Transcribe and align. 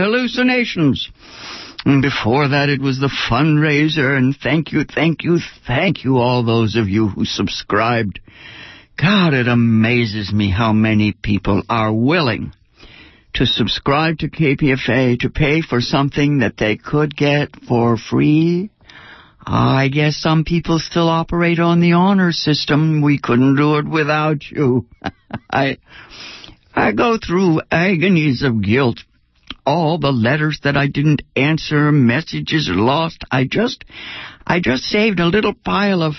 hallucinations. 0.00 1.10
And 1.84 2.02
before 2.02 2.48
that, 2.48 2.68
it 2.68 2.80
was 2.80 2.98
the 2.98 3.10
fundraiser, 3.30 4.16
and 4.16 4.36
thank 4.36 4.72
you, 4.72 4.84
thank 4.84 5.24
you, 5.24 5.38
thank 5.66 6.04
you, 6.04 6.18
all 6.18 6.44
those 6.44 6.76
of 6.76 6.88
you 6.88 7.08
who 7.08 7.24
subscribed. 7.24 8.20
God, 9.00 9.32
it 9.32 9.48
amazes 9.48 10.32
me 10.32 10.50
how 10.50 10.72
many 10.72 11.12
people 11.12 11.62
are 11.70 11.92
willing 11.92 12.52
to 13.34 13.46
subscribe 13.46 14.18
to 14.18 14.28
KPFA 14.28 15.20
to 15.20 15.30
pay 15.30 15.62
for 15.62 15.80
something 15.80 16.40
that 16.40 16.58
they 16.58 16.76
could 16.76 17.16
get 17.16 17.48
for 17.66 17.96
free. 17.96 18.70
I 19.46 19.88
guess 19.88 20.16
some 20.16 20.44
people 20.44 20.78
still 20.78 21.08
operate 21.08 21.60
on 21.60 21.80
the 21.80 21.92
honor 21.92 22.32
system. 22.32 23.00
We 23.00 23.18
couldn't 23.18 23.56
do 23.56 23.76
it 23.76 23.88
without 23.88 24.42
you. 24.50 24.86
I, 25.50 25.78
I 26.74 26.92
go 26.92 27.16
through 27.16 27.62
agonies 27.70 28.42
of 28.42 28.62
guilt 28.62 28.98
all 29.70 29.98
the 29.98 30.10
letters 30.10 30.58
that 30.64 30.76
I 30.76 30.88
didn't 30.88 31.22
answer, 31.36 31.92
messages 31.92 32.68
lost. 32.68 33.22
I 33.30 33.44
just, 33.44 33.84
I 34.44 34.58
just 34.58 34.82
saved 34.82 35.20
a 35.20 35.26
little 35.26 35.54
pile 35.54 36.02
of 36.02 36.14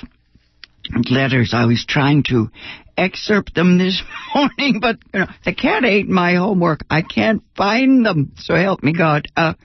letters. 1.09 1.51
I 1.53 1.65
was 1.65 1.85
trying 1.85 2.23
to 2.29 2.49
excerpt 2.95 3.53
them 3.53 3.77
this 3.77 4.01
morning, 4.35 4.79
but 4.79 4.99
you 5.13 5.19
know, 5.19 5.25
the 5.43 5.53
cat 5.53 5.83
ate 5.83 6.07
my 6.07 6.35
homework. 6.35 6.79
I 6.89 7.01
can't 7.01 7.43
find 7.57 8.05
them. 8.05 8.31
So 8.37 8.55
help 8.55 8.83
me 8.83 8.93
God. 8.93 9.27
Uh, 9.35 9.55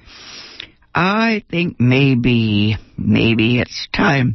I 0.93 1.45
think 1.49 1.79
maybe, 1.79 2.77
maybe 2.99 3.61
it's 3.61 3.87
time 3.95 4.35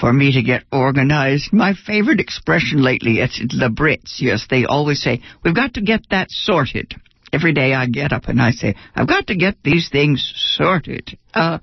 for 0.00 0.12
me 0.12 0.32
to 0.32 0.42
get 0.42 0.64
organized. 0.72 1.52
My 1.52 1.74
favorite 1.74 2.18
expression 2.18 2.82
lately, 2.82 3.18
the 3.18 3.72
Brits. 3.72 4.16
Yes, 4.18 4.48
they 4.50 4.64
always 4.64 5.00
say, 5.00 5.22
we've 5.44 5.54
got 5.54 5.74
to 5.74 5.80
get 5.80 6.08
that 6.10 6.30
sorted. 6.30 6.96
Every 7.32 7.52
day 7.52 7.74
I 7.74 7.86
get 7.86 8.12
up 8.12 8.28
and 8.28 8.40
I 8.40 8.50
say, 8.50 8.74
I've 8.94 9.08
got 9.08 9.26
to 9.28 9.36
get 9.36 9.56
these 9.62 9.88
things 9.90 10.32
sorted. 10.56 11.18
Uh, 11.34 11.58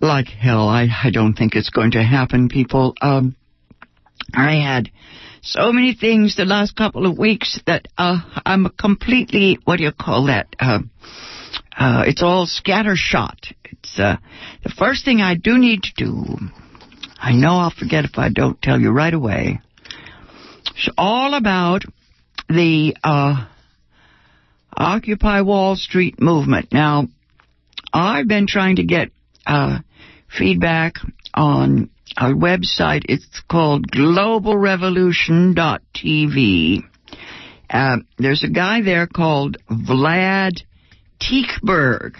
like 0.00 0.26
hell, 0.26 0.68
I, 0.68 0.88
I 1.02 1.10
don't 1.10 1.34
think 1.34 1.54
it's 1.54 1.70
going 1.70 1.92
to 1.92 2.02
happen, 2.02 2.48
people. 2.48 2.94
Um, 3.00 3.36
I 4.34 4.56
had 4.56 4.90
so 5.42 5.72
many 5.72 5.94
things 5.94 6.36
the 6.36 6.44
last 6.44 6.76
couple 6.76 7.06
of 7.06 7.18
weeks 7.18 7.60
that 7.66 7.88
uh, 7.98 8.18
I'm 8.44 8.68
completely, 8.78 9.58
what 9.64 9.76
do 9.76 9.84
you 9.84 9.92
call 9.92 10.26
that? 10.26 10.48
Uh, 10.58 10.80
uh, 11.76 12.04
it's 12.06 12.22
all 12.22 12.46
scattershot. 12.46 13.52
It's 13.64 13.98
uh, 13.98 14.16
the 14.62 14.70
first 14.70 15.04
thing 15.04 15.20
I 15.20 15.34
do 15.34 15.58
need 15.58 15.82
to 15.82 15.92
do. 15.96 16.36
I 17.18 17.32
know 17.32 17.56
I'll 17.56 17.70
forget 17.70 18.04
if 18.04 18.16
I 18.16 18.28
don't 18.28 18.60
tell 18.60 18.80
you 18.80 18.90
right 18.90 19.12
away. 19.12 19.60
It's 20.76 20.88
all 20.96 21.34
about 21.34 21.82
the 22.48 22.96
uh, 23.02 23.46
Occupy 24.76 25.40
Wall 25.42 25.76
Street 25.76 26.20
movement. 26.20 26.72
Now, 26.72 27.08
I've 27.92 28.26
been 28.28 28.46
trying 28.46 28.76
to 28.76 28.84
get 28.84 29.10
uh, 29.46 29.78
feedback 30.36 30.94
on 31.32 31.90
a 32.16 32.32
website. 32.32 33.04
It's 33.08 33.40
called 33.50 33.90
globalrevolution.tv. 33.90 36.82
Uh, 37.70 37.96
there's 38.18 38.44
a 38.44 38.48
guy 38.48 38.82
there 38.82 39.06
called 39.06 39.56
Vlad 39.70 40.62
Teichberg. 41.20 42.16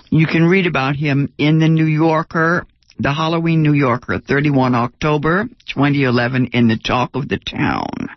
You 0.09 0.25
can 0.25 0.45
read 0.45 0.67
about 0.67 0.95
him 0.95 1.33
in 1.38 1.59
the 1.59 1.67
New 1.67 1.86
Yorker, 1.86 2.66
the 2.97 3.13
Halloween 3.13 3.61
New 3.61 3.73
Yorker, 3.73 4.19
31 4.19 4.73
October 4.73 5.50
2011 5.67 6.52
in 6.53 6.69
the 6.69 6.77
Talk 6.77 7.16
of 7.16 7.27
the 7.27 7.38
Town. 7.38 8.09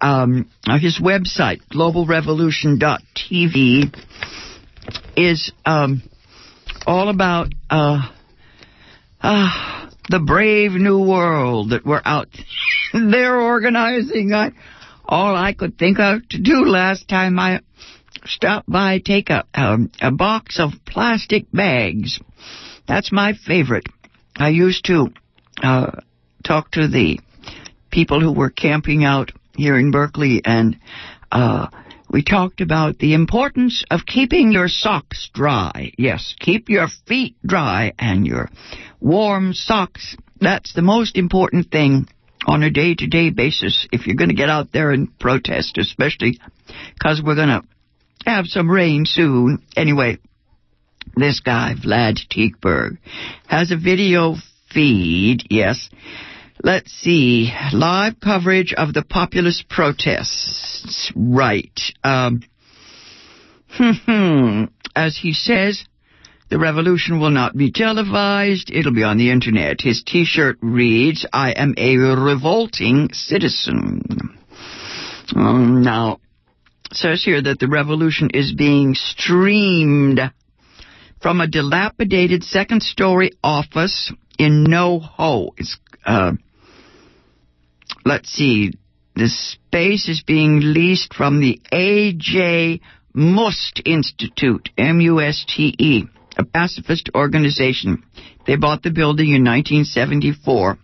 Um, 0.00 0.48
his 0.78 1.00
website, 1.00 1.62
globalrevolution.tv, 1.72 3.96
is 5.16 5.52
um, 5.64 6.02
all 6.86 7.08
about 7.08 7.48
uh, 7.70 8.06
uh, 9.22 9.88
the 10.10 10.20
brave 10.20 10.72
new 10.72 11.02
world 11.02 11.70
that 11.70 11.86
we're 11.86 12.02
out 12.04 12.28
there 12.92 13.40
organizing. 13.40 14.34
I, 14.34 14.52
all 15.06 15.34
I 15.34 15.54
could 15.54 15.78
think 15.78 15.98
of 15.98 16.28
to 16.28 16.38
do 16.38 16.66
last 16.66 17.08
time 17.08 17.38
I 17.38 17.60
stop 18.26 18.64
by, 18.66 18.98
take 18.98 19.30
a, 19.30 19.44
um, 19.54 19.90
a 20.00 20.10
box 20.10 20.58
of 20.58 20.72
plastic 20.84 21.46
bags. 21.52 22.20
That's 22.86 23.12
my 23.12 23.34
favorite. 23.34 23.86
I 24.36 24.50
used 24.50 24.84
to 24.86 25.08
uh, 25.62 25.92
talk 26.44 26.70
to 26.72 26.88
the 26.88 27.18
people 27.90 28.20
who 28.20 28.32
were 28.32 28.50
camping 28.50 29.04
out 29.04 29.32
here 29.56 29.78
in 29.78 29.90
Berkeley, 29.90 30.42
and 30.44 30.78
uh, 31.32 31.68
we 32.10 32.22
talked 32.22 32.60
about 32.60 32.98
the 32.98 33.14
importance 33.14 33.84
of 33.90 34.06
keeping 34.06 34.52
your 34.52 34.68
socks 34.68 35.30
dry. 35.32 35.92
Yes, 35.98 36.34
keep 36.38 36.68
your 36.68 36.88
feet 37.06 37.36
dry 37.44 37.92
and 37.98 38.26
your 38.26 38.50
warm 39.00 39.54
socks. 39.54 40.16
That's 40.40 40.72
the 40.74 40.82
most 40.82 41.16
important 41.16 41.70
thing 41.70 42.06
on 42.46 42.62
a 42.62 42.70
day 42.70 42.94
to 42.94 43.06
day 43.06 43.30
basis 43.30 43.88
if 43.90 44.06
you're 44.06 44.16
going 44.16 44.30
to 44.30 44.36
get 44.36 44.50
out 44.50 44.72
there 44.72 44.90
and 44.90 45.18
protest, 45.18 45.78
especially 45.78 46.38
because 46.94 47.22
we're 47.24 47.34
going 47.34 47.48
to 47.48 47.62
have 48.26 48.46
some 48.46 48.70
rain 48.70 49.04
soon. 49.06 49.62
Anyway, 49.76 50.18
this 51.16 51.40
guy, 51.40 51.74
Vlad 51.74 52.18
Teichberg, 52.30 52.98
has 53.46 53.70
a 53.70 53.76
video 53.76 54.34
feed, 54.72 55.44
yes. 55.48 55.88
Let's 56.62 56.90
see. 56.90 57.52
Live 57.72 58.18
coverage 58.20 58.72
of 58.72 58.94
the 58.94 59.02
populist 59.02 59.68
protests. 59.68 61.12
Right. 61.14 61.78
Um, 62.02 62.42
as 64.96 65.16
he 65.16 65.32
says, 65.32 65.84
the 66.48 66.58
revolution 66.58 67.20
will 67.20 67.30
not 67.30 67.56
be 67.56 67.72
televised. 67.72 68.70
It'll 68.72 68.94
be 68.94 69.02
on 69.02 69.18
the 69.18 69.30
internet. 69.30 69.80
His 69.80 70.02
t-shirt 70.04 70.58
reads, 70.62 71.26
I 71.32 71.50
am 71.50 71.74
a 71.76 71.96
revolting 71.96 73.10
citizen. 73.12 74.38
Um, 75.34 75.82
now, 75.82 76.20
says 76.96 77.22
here 77.24 77.42
that 77.42 77.58
the 77.58 77.68
revolution 77.68 78.30
is 78.32 78.52
being 78.52 78.94
streamed 78.94 80.20
from 81.20 81.40
a 81.40 81.46
dilapidated 81.46 82.42
second 82.44 82.82
story 82.82 83.32
office 83.42 84.12
in 84.38 84.64
NoHo. 84.64 85.50
It's, 85.56 85.78
uh, 86.04 86.32
let's 88.04 88.30
see, 88.30 88.72
the 89.14 89.28
space 89.28 90.08
is 90.08 90.22
being 90.22 90.60
leased 90.60 91.14
from 91.14 91.40
the 91.40 91.60
A.J. 91.72 92.80
Muste 93.14 93.80
Institute, 93.84 94.68
M-U-S-T-E, 94.76 96.04
a 96.36 96.44
pacifist 96.44 97.10
organization. 97.14 98.02
They 98.46 98.56
bought 98.56 98.82
the 98.82 98.90
building 98.90 99.28
in 99.28 99.42
1974. 99.42 100.78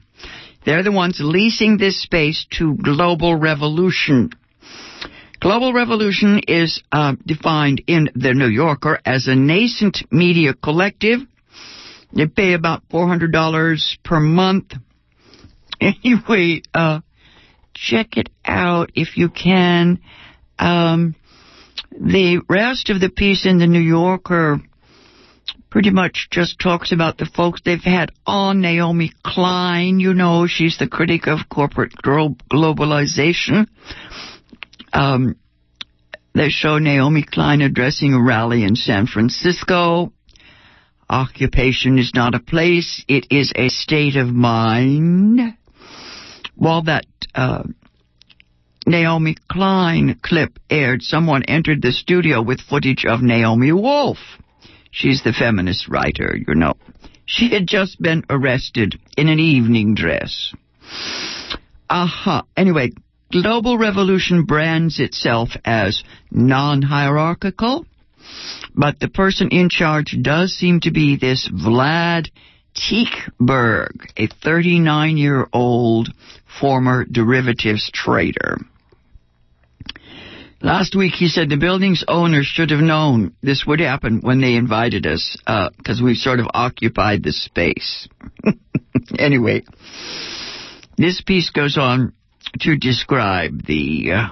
They're 0.65 0.83
the 0.83 0.93
ones 0.93 1.19
leasing 1.21 1.77
this 1.77 2.01
space 2.01 2.47
to 2.59 2.77
Global 2.77 3.37
Revolution 3.37 4.31
Global 5.43 5.73
Revolution 5.73 6.41
is 6.47 6.81
uh, 6.93 7.17
defined 7.27 7.83
in 7.89 8.11
The 8.15 8.33
New 8.33 8.47
Yorker 8.47 9.01
as 9.05 9.27
a 9.27 9.35
nascent 9.35 9.99
media 10.09 10.55
collective. 10.55 11.19
They 12.13 12.29
pay 12.29 12.53
about 12.53 12.89
$400 12.89 13.99
per 14.05 14.21
month. 14.21 14.75
Anyway, 15.81 16.63
uh, 16.73 17.01
check 17.75 18.17
it 18.17 18.29
out 18.45 18.93
if 18.95 19.17
you 19.17 19.29
can. 19.29 19.99
Um, 20.61 21.17
the 21.91 22.41
rest 22.49 22.89
of 22.89 23.01
the 23.01 23.09
piece 23.09 23.45
in 23.45 23.59
The 23.59 23.67
New 23.67 23.81
Yorker 23.81 24.61
pretty 25.71 25.91
much 25.91 26.29
just 26.31 26.61
talks 26.61 26.93
about 26.93 27.19
the 27.19 27.29
folks 27.35 27.63
they've 27.65 27.83
had 27.83 28.13
on 28.25 28.61
Naomi 28.61 29.11
Klein. 29.25 29.99
You 29.99 30.15
know, 30.15 30.47
she's 30.47 30.79
the 30.79 30.87
critic 30.87 31.27
of 31.27 31.49
corporate 31.49 31.95
globalization. 32.01 33.67
Um, 34.93 35.37
they 36.35 36.49
show 36.49 36.79
Naomi 36.79 37.23
Klein 37.23 37.61
addressing 37.61 38.15
a 38.15 38.23
rally 38.23 38.65
in 38.65 38.77
San 38.77 39.07
Francisco. 39.07 40.13
Occupation 41.09 41.99
is 41.99 42.13
not 42.15 42.35
a 42.35 42.41
place, 42.41 43.05
it 43.07 43.27
is 43.31 43.53
a 43.55 43.69
state 43.69 44.17
of 44.17 44.29
mind. 44.29 45.41
While 46.55 46.83
that 46.85 47.05
uh, 47.35 47.65
Naomi 48.87 49.37
Klein 49.51 50.19
clip 50.23 50.59
aired, 50.71 51.03
someone 51.03 51.43
entered 51.45 51.83
the 51.83 51.93
studio 51.93 52.41
with 52.41 52.61
footage 52.61 53.05
of 53.05 53.21
Naomi 53.23 53.73
Wolf. 53.73 54.19
She's 54.91 55.23
the 55.23 55.33
feminist 55.33 55.89
writer, 55.89 56.37
you 56.37 56.55
know. 56.55 56.75
She 57.27 57.51
had 57.51 57.67
just 57.67 58.01
been 58.01 58.25
arrested 58.29 58.99
in 59.17 59.29
an 59.29 59.39
evening 59.39 59.95
dress. 59.95 60.53
Aha. 61.89 62.39
Uh-huh. 62.39 62.43
Anyway, 62.57 62.91
Global 63.33 63.79
Revolution 63.79 64.45
brands 64.45 65.01
itself 65.01 65.49
as 65.65 66.05
non-hierarchical, 66.31 67.87
but 68.75 69.01
the 69.01 69.09
person 69.09 69.49
in 69.51 69.71
charge 69.71 70.15
does 70.21 70.53
seem 70.53 70.81
to 70.81 70.91
be 70.91 71.17
this 71.17 71.49
Vlad 71.51 72.29
Teichberg, 72.77 74.11
a 74.19 74.27
39 74.27 75.17
year 75.17 75.49
old 75.51 76.11
former 76.61 77.07
derivatives 77.07 77.91
trader. 77.93 78.59
Last 80.61 80.95
week 80.95 81.15
he 81.15 81.29
said 81.29 81.49
the 81.49 81.57
building's 81.57 82.05
owners 82.07 82.47
should 82.47 82.71
have 82.71 82.81
known 82.81 83.35
this 83.43 83.65
would 83.67 83.81
happen 83.81 84.21
when 84.21 84.43
they 84.43 84.57
invited 84.57 85.07
us, 85.07 85.39
because 85.47 86.03
uh, 86.03 86.05
we 86.05 86.15
sort 86.15 86.39
of 86.39 86.47
occupied 86.53 87.23
the 87.23 87.33
space. 87.33 88.09
anyway, 89.19 89.63
this 90.99 91.23
piece 91.23 91.49
goes 91.49 91.79
on 91.79 92.13
to 92.61 92.77
describe 92.77 93.65
the, 93.67 94.13
uh, 94.13 94.29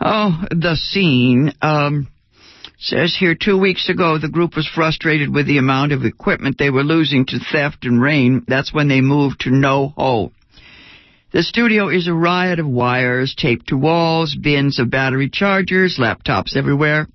oh, 0.00 0.44
the 0.50 0.76
scene. 0.76 1.52
Um, 1.62 2.08
says 2.78 3.16
here 3.18 3.34
two 3.34 3.58
weeks 3.58 3.88
ago 3.88 4.18
the 4.18 4.28
group 4.28 4.54
was 4.54 4.68
frustrated 4.68 5.34
with 5.34 5.46
the 5.46 5.58
amount 5.58 5.92
of 5.92 6.04
equipment 6.04 6.56
they 6.58 6.70
were 6.70 6.84
losing 6.84 7.24
to 7.26 7.38
theft 7.52 7.84
and 7.84 8.00
rain. 8.00 8.44
That's 8.46 8.72
when 8.72 8.88
they 8.88 9.00
moved 9.00 9.40
to 9.40 9.50
NoHo. 9.50 10.30
The 11.32 11.42
studio 11.42 11.88
is 11.88 12.06
a 12.06 12.14
riot 12.14 12.60
of 12.60 12.66
wires 12.66 13.34
taped 13.36 13.68
to 13.68 13.76
walls, 13.76 14.34
bins 14.34 14.78
of 14.78 14.90
battery 14.90 15.28
chargers, 15.28 15.98
laptops 15.98 16.56
everywhere. 16.56 17.08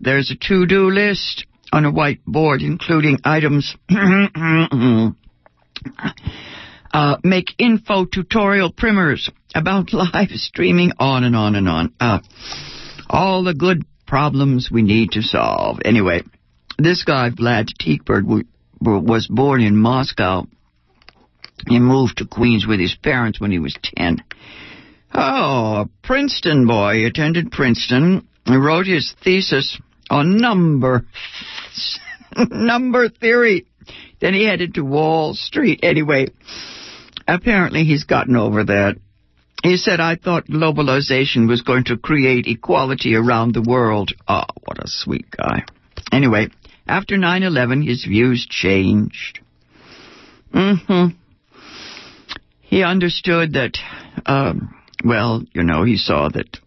There's 0.00 0.30
a 0.30 0.36
to-do 0.36 0.90
list 0.90 1.46
on 1.72 1.84
a 1.84 1.90
white 1.90 2.24
board 2.26 2.62
including 2.62 3.18
items 3.24 3.74
uh, 6.92 7.16
make 7.24 7.54
info 7.58 8.04
tutorial 8.04 8.72
primers 8.72 9.30
about 9.54 9.92
live 9.92 10.30
streaming 10.30 10.92
on 10.98 11.24
and 11.24 11.36
on 11.36 11.54
and 11.54 11.68
on. 11.68 11.94
Uh, 12.00 12.20
all 13.08 13.44
the 13.44 13.54
good 13.54 13.84
problems 14.06 14.70
we 14.70 14.82
need 14.82 15.12
to 15.12 15.22
solve. 15.22 15.78
Anyway, 15.84 16.22
this 16.78 17.04
guy, 17.04 17.30
Vlad 17.30 17.68
Teichberg, 17.80 18.44
was 18.80 19.26
born 19.26 19.60
in 19.60 19.76
Moscow 19.76 20.46
he 21.68 21.78
moved 21.78 22.18
to 22.18 22.26
Queens 22.26 22.66
with 22.66 22.80
his 22.80 22.94
parents 22.94 23.40
when 23.40 23.50
he 23.50 23.58
was 23.58 23.76
10. 23.82 24.18
Oh, 25.12 25.82
a 25.82 25.88
Princeton 26.02 26.66
boy. 26.66 26.94
He 26.94 27.04
attended 27.04 27.50
Princeton. 27.50 28.26
He 28.46 28.56
wrote 28.56 28.86
his 28.86 29.14
thesis 29.22 29.78
on 30.08 30.38
number, 30.38 31.04
number 32.36 33.08
theory. 33.08 33.66
Then 34.20 34.34
he 34.34 34.44
headed 34.44 34.74
to 34.74 34.84
Wall 34.84 35.34
Street. 35.34 35.80
Anyway, 35.82 36.28
apparently 37.34 37.84
he's 37.84 38.04
gotten 38.04 38.36
over 38.36 38.64
that. 38.64 38.96
He 39.62 39.76
said, 39.76 40.00
I 40.00 40.16
thought 40.16 40.46
globalization 40.46 41.46
was 41.46 41.62
going 41.62 41.84
to 41.84 41.98
create 41.98 42.46
equality 42.46 43.14
around 43.14 43.54
the 43.54 43.62
world. 43.62 44.12
Oh, 44.26 44.44
what 44.64 44.82
a 44.82 44.88
sweet 44.88 45.30
guy. 45.30 45.64
Anyway, 46.10 46.48
after 46.86 47.16
9-11, 47.16 47.86
his 47.86 48.04
views 48.04 48.46
changed. 48.48 49.40
Mm-hmm 50.54 51.16
he 52.70 52.84
understood 52.84 53.54
that, 53.54 53.76
um, 54.26 54.72
well, 55.04 55.42
you 55.52 55.64
know, 55.64 55.82
he 55.82 55.96
saw 55.96 56.28
that 56.28 56.58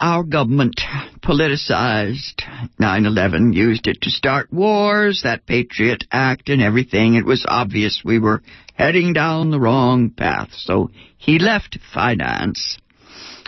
our 0.00 0.24
government 0.24 0.80
politicized 1.22 2.42
9-11, 2.80 3.54
used 3.54 3.86
it 3.86 4.00
to 4.00 4.10
start 4.10 4.50
wars, 4.50 5.20
that 5.22 5.44
Patriot 5.46 6.04
Act 6.10 6.48
and 6.48 6.62
everything. 6.62 7.14
It 7.14 7.26
was 7.26 7.44
obvious 7.46 8.00
we 8.02 8.18
were 8.18 8.42
heading 8.74 9.12
down 9.12 9.50
the 9.50 9.60
wrong 9.60 10.10
path. 10.10 10.50
So 10.52 10.90
he 11.16 11.38
left 11.38 11.78
finance, 11.92 12.78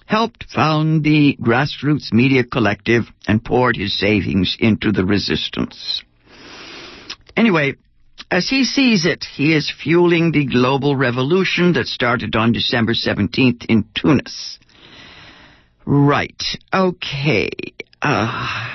helped 0.07 0.47
found 0.53 1.05
the 1.05 1.37
Grassroots 1.41 2.13
Media 2.13 2.45
Collective, 2.45 3.05
and 3.29 3.45
poured 3.45 3.77
his 3.77 3.99
savings 3.99 4.57
into 4.59 4.93
the 4.93 5.05
resistance. 5.05 6.03
Anyway, 7.37 7.75
as 8.31 8.49
he 8.49 8.65
sees 8.65 9.05
it, 9.05 9.25
he 9.25 9.55
is 9.55 9.73
fueling 9.83 10.33
the 10.33 10.47
global 10.47 10.97
revolution 10.97 11.75
that 11.75 11.87
started 11.87 12.35
on 12.35 12.53
December 12.53 12.93
17th 12.93 13.67
in 13.67 13.85
Tunis. 13.95 14.59
Right. 15.85 16.43
Okay. 16.73 17.51
Uh, 18.03 18.75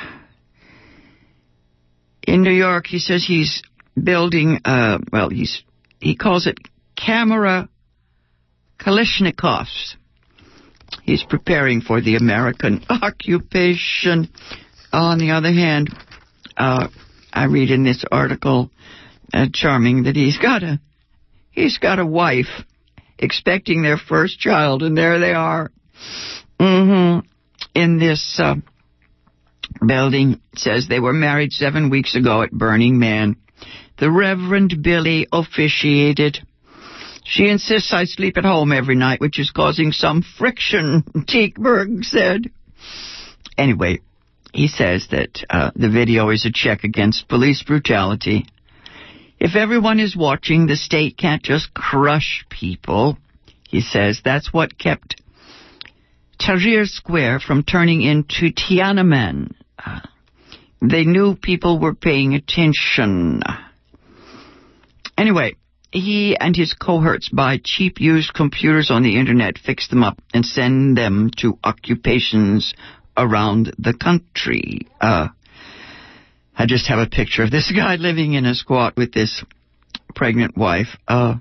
in 2.25 2.44
New 2.44 2.54
York, 2.54 2.88
he 2.88 3.00
says 3.00 3.25
he's 3.25 3.62
building, 4.01 4.59
uh, 4.63 5.00
well, 5.12 5.30
he's, 5.30 5.63
he 6.01 6.15
calls 6.15 6.48
it 6.48 6.57
camera 6.95 7.69
Kalashnikovs. 8.80 9.95
He's 11.03 11.24
preparing 11.24 11.81
for 11.81 12.01
the 12.01 12.15
American 12.15 12.83
occupation. 12.89 14.30
On 14.92 15.18
the 15.19 15.31
other 15.31 15.51
hand, 15.51 15.89
uh, 16.57 16.88
I 17.31 17.45
read 17.45 17.71
in 17.71 17.83
this 17.83 18.03
article 18.12 18.71
uh, 19.33 19.48
charming 19.53 20.03
that 20.03 20.15
he's 20.15 20.38
got 20.38 20.63
a 20.63 20.81
he's 21.51 21.77
got 21.77 22.00
a 22.00 22.06
wife 22.06 22.65
expecting 23.18 23.83
their 23.83 23.97
first 23.97 24.39
child, 24.39 24.83
and 24.83 24.97
there 24.97 25.19
they 25.19 25.33
are. 25.33 25.71
Mm-hmm. 26.59 27.25
In 27.74 28.00
this 28.00 28.39
uh, 28.42 28.56
building, 29.86 30.42
says 30.56 30.88
they 30.89 31.00
were 31.00 31.13
married 31.13 31.54
seven 31.54 31.89
weeks 31.89 32.15
ago 32.15 32.42
at 32.42 32.51
Burning 32.51 33.00
Man. 33.00 33.38
The 34.01 34.12
Reverend 34.12 34.83
Billy 34.83 35.27
officiated. 35.31 36.39
She 37.24 37.48
insists 37.48 37.94
I 37.94 38.03
sleep 38.03 38.38
at 38.38 38.44
home 38.44 38.74
every 38.74 38.95
night, 38.95 39.21
which 39.21 39.39
is 39.39 39.51
causing 39.51 39.94
some 39.94 40.21
friction, 40.21 41.03
Teichberg 41.15 42.03
said. 42.03 42.51
Anyway, 43.57 44.01
he 44.53 44.68
says 44.68 45.07
that 45.12 45.45
uh, 45.50 45.71
the 45.75 45.89
video 45.89 46.30
is 46.30 46.45
a 46.45 46.51
check 46.51 46.83
against 46.83 47.30
police 47.30 47.63
brutality 47.63 48.45
if 49.42 49.56
everyone 49.56 50.00
is 50.00 50.15
watching, 50.15 50.68
the 50.68 50.75
state 50.75 51.18
can't 51.18 51.42
just 51.42 51.74
crush 51.74 52.45
people. 52.51 53.18
He 53.68 53.81
says 53.81 54.21
that's 54.24 54.54
what 54.54 54.77
kept 54.77 55.19
Tahrir 56.39 56.86
Square 56.86 57.39
from 57.39 57.63
turning 57.63 58.04
into 58.04 58.51
Tiananmen. 58.51 59.56
Uh, 59.83 60.01
they 60.80 61.06
knew 61.06 61.36
people 61.36 61.80
were 61.80 61.95
paying 61.95 62.36
attention. 62.36 63.42
Anyway, 65.17 65.55
he 65.91 66.37
and 66.37 66.55
his 66.55 66.73
cohorts 66.73 67.29
buy 67.29 67.59
cheap 67.63 67.99
used 67.99 68.33
computers 68.33 68.89
on 68.89 69.03
the 69.03 69.19
internet, 69.19 69.57
fix 69.57 69.87
them 69.89 70.03
up, 70.03 70.21
and 70.33 70.45
send 70.45 70.97
them 70.97 71.29
to 71.37 71.59
occupations 71.63 72.73
around 73.17 73.73
the 73.77 73.93
country. 73.93 74.87
Uh, 74.99 75.27
I 76.57 76.65
just 76.65 76.87
have 76.87 76.99
a 76.99 77.07
picture 77.07 77.43
of 77.43 77.51
this 77.51 77.71
guy 77.75 77.95
living 77.95 78.33
in 78.33 78.45
a 78.45 78.55
squat 78.55 78.95
with 78.95 79.11
this 79.11 79.43
pregnant 80.15 80.57
wife. 80.57 80.97
Uh, 81.07 81.35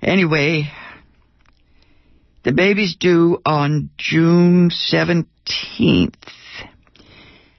anyway, 0.00 0.70
the 2.44 2.52
baby's 2.52 2.96
due 2.96 3.40
on 3.44 3.90
June 3.98 4.70
17th. 4.70 6.14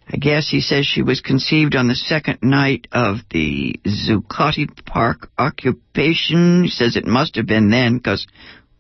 I 0.08 0.18
guess 0.18 0.50
he 0.50 0.62
says 0.62 0.86
she 0.86 1.02
was 1.02 1.22
conceived 1.22 1.76
on 1.76 1.88
the 1.88 1.96
second 1.96 2.40
night 2.42 2.88
of 2.92 3.18
the 3.32 3.80
Zuccotti 3.86 4.68
Park 4.86 5.30
occupation. 5.38 6.64
He 6.64 6.70
says 6.70 6.96
it 6.96 7.06
must 7.06 7.36
have 7.36 7.48
been 7.48 7.70
then 7.70 7.98
because 7.98 8.28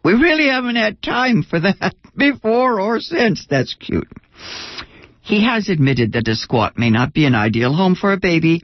we 0.03 0.13
really 0.13 0.49
haven't 0.49 0.75
had 0.75 1.01
time 1.01 1.43
for 1.43 1.59
that 1.61 1.95
before 2.17 2.79
or 2.79 2.99
since. 2.99 3.47
That's 3.49 3.73
cute. 3.73 4.11
He 5.21 5.45
has 5.45 5.69
admitted 5.69 6.13
that 6.13 6.27
a 6.27 6.35
squat 6.35 6.77
may 6.77 6.89
not 6.89 7.13
be 7.13 7.25
an 7.25 7.35
ideal 7.35 7.73
home 7.73 7.95
for 7.95 8.11
a 8.11 8.19
baby, 8.19 8.63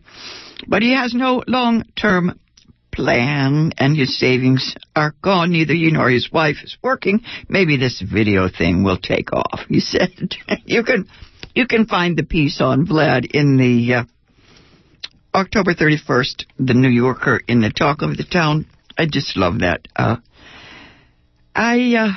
but 0.68 0.82
he 0.82 0.94
has 0.94 1.14
no 1.14 1.42
long-term 1.48 2.38
plan 2.92 3.72
and 3.78 3.96
his 3.96 4.20
savings 4.20 4.76
are 4.94 5.16
gone. 5.22 5.52
Neither 5.52 5.74
he 5.74 5.90
nor 5.92 6.10
his 6.10 6.30
wife 6.32 6.58
is 6.64 6.78
working. 6.84 7.22
Maybe 7.48 7.78
this 7.78 8.02
video 8.02 8.50
thing 8.50 8.84
will 8.84 8.98
take 8.98 9.32
off, 9.32 9.62
he 9.70 9.80
said. 9.80 10.36
you 10.66 10.84
can 10.84 11.08
you 11.60 11.68
can 11.68 11.86
find 11.86 12.16
the 12.16 12.24
piece 12.24 12.62
on 12.62 12.88
Vlad 12.88 13.30
in 13.32 13.58
the 13.58 13.94
uh, 13.96 14.04
October 15.36 15.74
31st, 15.74 16.46
the 16.58 16.74
New 16.74 16.88
Yorker 16.88 17.42
in 17.50 17.60
the 17.60 17.70
talk 17.70 18.02
of 18.02 18.16
the 18.16 18.24
town. 18.24 18.66
I 18.98 19.08
just 19.08 19.36
love 19.36 19.60
that. 19.60 19.86
Uh, 19.94 20.16
I, 21.54 21.96
uh, 21.96 22.12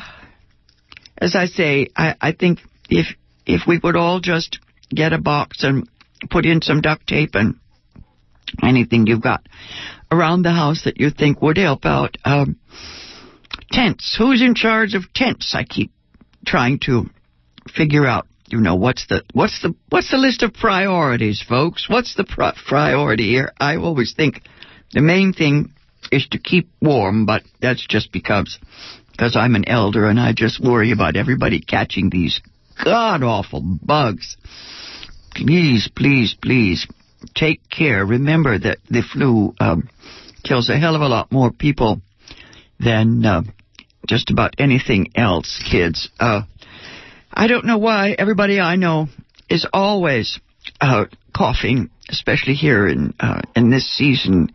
as 1.18 1.34
I 1.34 1.46
say, 1.46 1.88
I, 1.96 2.14
I 2.20 2.32
think 2.32 2.60
if 2.88 3.06
if 3.44 3.62
we 3.66 3.80
would 3.82 3.96
all 3.96 4.20
just 4.20 4.60
get 4.90 5.12
a 5.12 5.18
box 5.18 5.64
and 5.64 5.88
put 6.30 6.46
in 6.46 6.62
some 6.62 6.80
duct 6.80 7.08
tape 7.08 7.34
and 7.34 7.56
anything 8.62 9.08
you've 9.08 9.22
got 9.22 9.44
around 10.12 10.42
the 10.42 10.52
house 10.52 10.84
that 10.84 11.00
you 11.00 11.10
think 11.10 11.42
would 11.42 11.58
help 11.58 11.84
out. 11.84 12.16
Um, 12.24 12.60
tents. 13.72 14.14
Who's 14.16 14.40
in 14.40 14.54
charge 14.54 14.94
of 14.94 15.12
tents? 15.12 15.52
I 15.52 15.64
keep 15.64 15.90
trying 16.46 16.78
to 16.84 17.10
figure 17.74 18.06
out. 18.06 18.28
You 18.52 18.60
know 18.60 18.74
what's 18.74 19.06
the 19.06 19.22
what's 19.32 19.62
the 19.62 19.74
what's 19.88 20.10
the 20.10 20.18
list 20.18 20.42
of 20.42 20.52
priorities, 20.52 21.40
folks? 21.40 21.88
What's 21.88 22.14
the 22.16 22.24
pri- 22.24 22.54
priority 22.68 23.30
here? 23.30 23.50
I 23.58 23.76
always 23.76 24.12
think 24.14 24.42
the 24.92 25.00
main 25.00 25.32
thing 25.32 25.72
is 26.12 26.28
to 26.32 26.38
keep 26.38 26.68
warm, 26.78 27.24
but 27.24 27.44
that's 27.62 27.86
just 27.86 28.12
because 28.12 28.58
because 29.10 29.36
I'm 29.36 29.54
an 29.54 29.66
elder 29.66 30.04
and 30.04 30.20
I 30.20 30.34
just 30.34 30.62
worry 30.62 30.92
about 30.92 31.16
everybody 31.16 31.60
catching 31.60 32.10
these 32.10 32.42
god 32.84 33.22
awful 33.22 33.62
bugs. 33.62 34.36
Please, 35.34 35.88
please, 35.96 36.36
please, 36.40 36.86
take 37.34 37.66
care. 37.70 38.04
Remember 38.04 38.58
that 38.58 38.76
the 38.90 39.00
flu 39.00 39.54
um, 39.60 39.88
kills 40.44 40.68
a 40.68 40.78
hell 40.78 40.94
of 40.94 41.00
a 41.00 41.08
lot 41.08 41.32
more 41.32 41.52
people 41.52 42.02
than 42.78 43.24
uh, 43.24 43.42
just 44.06 44.30
about 44.30 44.56
anything 44.58 45.08
else, 45.14 45.64
kids. 45.70 46.10
Uh, 46.20 46.42
I 47.32 47.46
don't 47.46 47.64
know 47.64 47.78
why 47.78 48.14
everybody 48.18 48.60
I 48.60 48.76
know 48.76 49.08
is 49.48 49.66
always 49.72 50.38
uh, 50.80 51.06
coughing, 51.34 51.90
especially 52.08 52.54
here 52.54 52.86
in 52.86 53.14
uh, 53.18 53.42
in 53.56 53.70
this 53.70 53.90
season, 53.90 54.52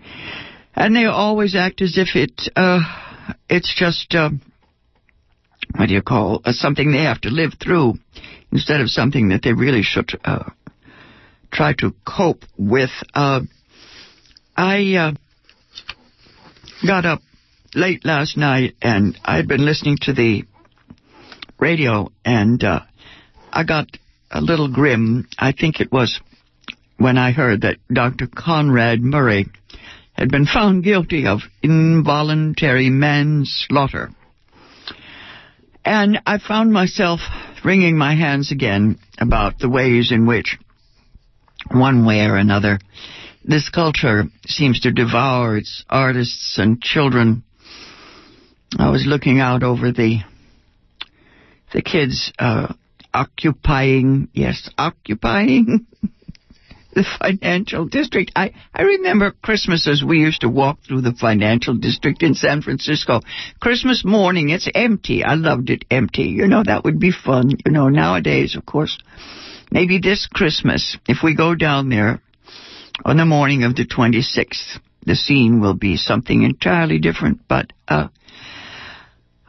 and 0.75 0.95
they 0.95 1.05
always 1.05 1.55
act 1.55 1.81
as 1.81 1.97
if 1.97 2.15
it 2.15 2.49
uh, 2.55 2.79
it's 3.49 3.73
just 3.75 4.13
uh, 4.13 4.29
what 5.75 5.87
do 5.87 5.93
you 5.93 6.01
call 6.01 6.41
uh, 6.45 6.51
something 6.51 6.91
they 6.91 7.03
have 7.03 7.21
to 7.21 7.29
live 7.29 7.53
through 7.61 7.95
instead 8.51 8.81
of 8.81 8.89
something 8.89 9.29
that 9.29 9.41
they 9.43 9.53
really 9.53 9.83
should 9.83 10.09
uh, 10.23 10.49
try 11.51 11.73
to 11.73 11.93
cope 12.05 12.43
with. 12.57 12.91
Uh, 13.13 13.41
I 14.55 14.95
uh, 14.95 15.11
got 16.85 17.05
up 17.05 17.21
late 17.73 18.05
last 18.05 18.37
night 18.37 18.75
and 18.81 19.17
I 19.23 19.37
had 19.37 19.47
been 19.47 19.65
listening 19.65 19.97
to 20.01 20.13
the 20.13 20.43
radio 21.59 22.11
and 22.23 22.63
uh, 22.63 22.81
I 23.51 23.63
got 23.63 23.87
a 24.31 24.41
little 24.41 24.71
grim. 24.71 25.27
I 25.37 25.51
think 25.51 25.79
it 25.79 25.91
was 25.91 26.19
when 26.97 27.17
I 27.17 27.31
heard 27.31 27.61
that 27.61 27.77
Dr. 27.91 28.27
Conrad 28.27 29.01
Murray 29.01 29.47
had 30.13 30.29
been 30.29 30.45
found 30.45 30.83
guilty 30.83 31.27
of 31.27 31.41
involuntary 31.61 32.89
manslaughter. 32.89 34.09
And 35.85 36.19
I 36.25 36.39
found 36.39 36.73
myself 36.73 37.21
wringing 37.63 37.97
my 37.97 38.15
hands 38.15 38.51
again 38.51 38.99
about 39.19 39.59
the 39.59 39.69
ways 39.69 40.11
in 40.11 40.25
which, 40.25 40.57
one 41.71 42.05
way 42.05 42.25
or 42.25 42.35
another, 42.35 42.79
this 43.45 43.69
culture 43.69 44.25
seems 44.45 44.81
to 44.81 44.91
devour 44.91 45.57
its 45.57 45.85
artists 45.89 46.57
and 46.57 46.81
children. 46.81 47.43
I 48.77 48.89
was 48.89 49.05
looking 49.05 49.39
out 49.39 49.63
over 49.63 49.91
the 49.91 50.19
the 51.73 51.81
kids 51.81 52.31
uh, 52.39 52.73
occupying, 53.13 54.29
yes, 54.33 54.69
occupying 54.77 55.85
the 56.93 57.05
financial 57.19 57.85
district. 57.85 58.31
I, 58.35 58.53
I 58.73 58.83
remember 58.83 59.31
Christmases 59.43 60.03
we 60.03 60.19
used 60.19 60.41
to 60.41 60.49
walk 60.49 60.79
through 60.87 61.01
the 61.01 61.13
financial 61.13 61.75
district 61.75 62.23
in 62.23 62.33
San 62.33 62.61
Francisco. 62.61 63.21
Christmas 63.59 64.03
morning, 64.05 64.49
it's 64.49 64.69
empty. 64.73 65.23
I 65.23 65.35
loved 65.35 65.69
it 65.69 65.85
empty. 65.91 66.23
You 66.23 66.47
know, 66.47 66.63
that 66.65 66.83
would 66.83 66.99
be 66.99 67.11
fun. 67.11 67.51
You 67.65 67.71
know, 67.71 67.89
nowadays, 67.89 68.55
of 68.55 68.65
course, 68.65 68.97
maybe 69.71 69.99
this 69.99 70.27
Christmas, 70.27 70.97
if 71.07 71.17
we 71.23 71.35
go 71.35 71.55
down 71.55 71.89
there 71.89 72.21
on 73.05 73.17
the 73.17 73.25
morning 73.25 73.63
of 73.63 73.75
the 73.75 73.85
26th, 73.85 74.79
the 75.05 75.15
scene 75.15 75.61
will 75.61 75.75
be 75.75 75.97
something 75.97 76.43
entirely 76.43 76.99
different. 76.99 77.41
But, 77.47 77.71
uh, 77.87 78.07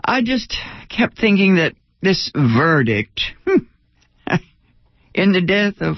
I 0.05 0.23
just 0.23 0.57
kept 0.89 1.19
thinking 1.19 1.57
that 1.57 1.75
this 2.01 2.31
verdict 2.35 3.21
hmm, 3.47 3.65
in 5.15 5.33
the 5.33 5.41
death 5.41 5.81
of 5.81 5.97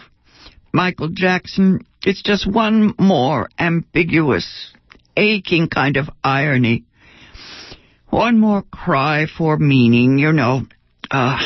Michael 0.73 1.09
Jackson, 1.09 1.85
it's 2.05 2.23
just 2.23 2.51
one 2.51 2.95
more 2.99 3.49
ambiguous, 3.59 4.73
aching 5.17 5.69
kind 5.69 5.97
of 5.97 6.09
irony. 6.23 6.85
One 8.09 8.39
more 8.39 8.63
cry 8.63 9.27
for 9.27 9.57
meaning, 9.57 10.19
you 10.19 10.33
know. 10.33 10.63
Uh, 11.11 11.39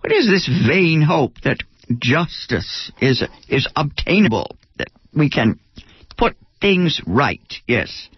what 0.00 0.12
is 0.12 0.26
this 0.26 0.48
vain 0.66 1.02
hope 1.02 1.40
that 1.42 1.58
justice 1.98 2.90
is, 3.00 3.24
is 3.48 3.68
obtainable, 3.76 4.56
that 4.78 4.88
we 5.12 5.30
can 5.30 5.58
put 6.16 6.36
things 6.60 7.00
right, 7.06 7.54
yes. 7.66 8.08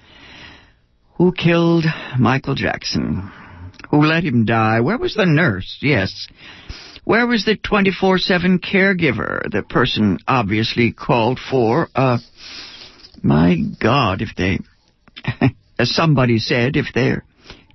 Who 1.16 1.32
killed 1.32 1.84
Michael 2.18 2.54
Jackson? 2.54 3.32
Who 3.90 4.02
let 4.02 4.24
him 4.24 4.44
die? 4.44 4.80
Where 4.80 4.98
was 4.98 5.14
the 5.14 5.26
nurse? 5.26 5.78
Yes. 5.80 6.28
Where 7.04 7.26
was 7.26 7.44
the 7.44 7.56
24-7 7.56 8.60
caregiver 8.60 9.50
the 9.50 9.62
person 9.62 10.18
obviously 10.28 10.92
called 10.92 11.38
for? 11.38 11.88
Uh, 11.94 12.18
my 13.22 13.56
God, 13.80 14.20
if 14.20 14.36
they, 14.36 14.58
as 15.78 15.94
somebody 15.94 16.38
said, 16.38 16.76
if 16.76 16.86
they're 16.94 17.24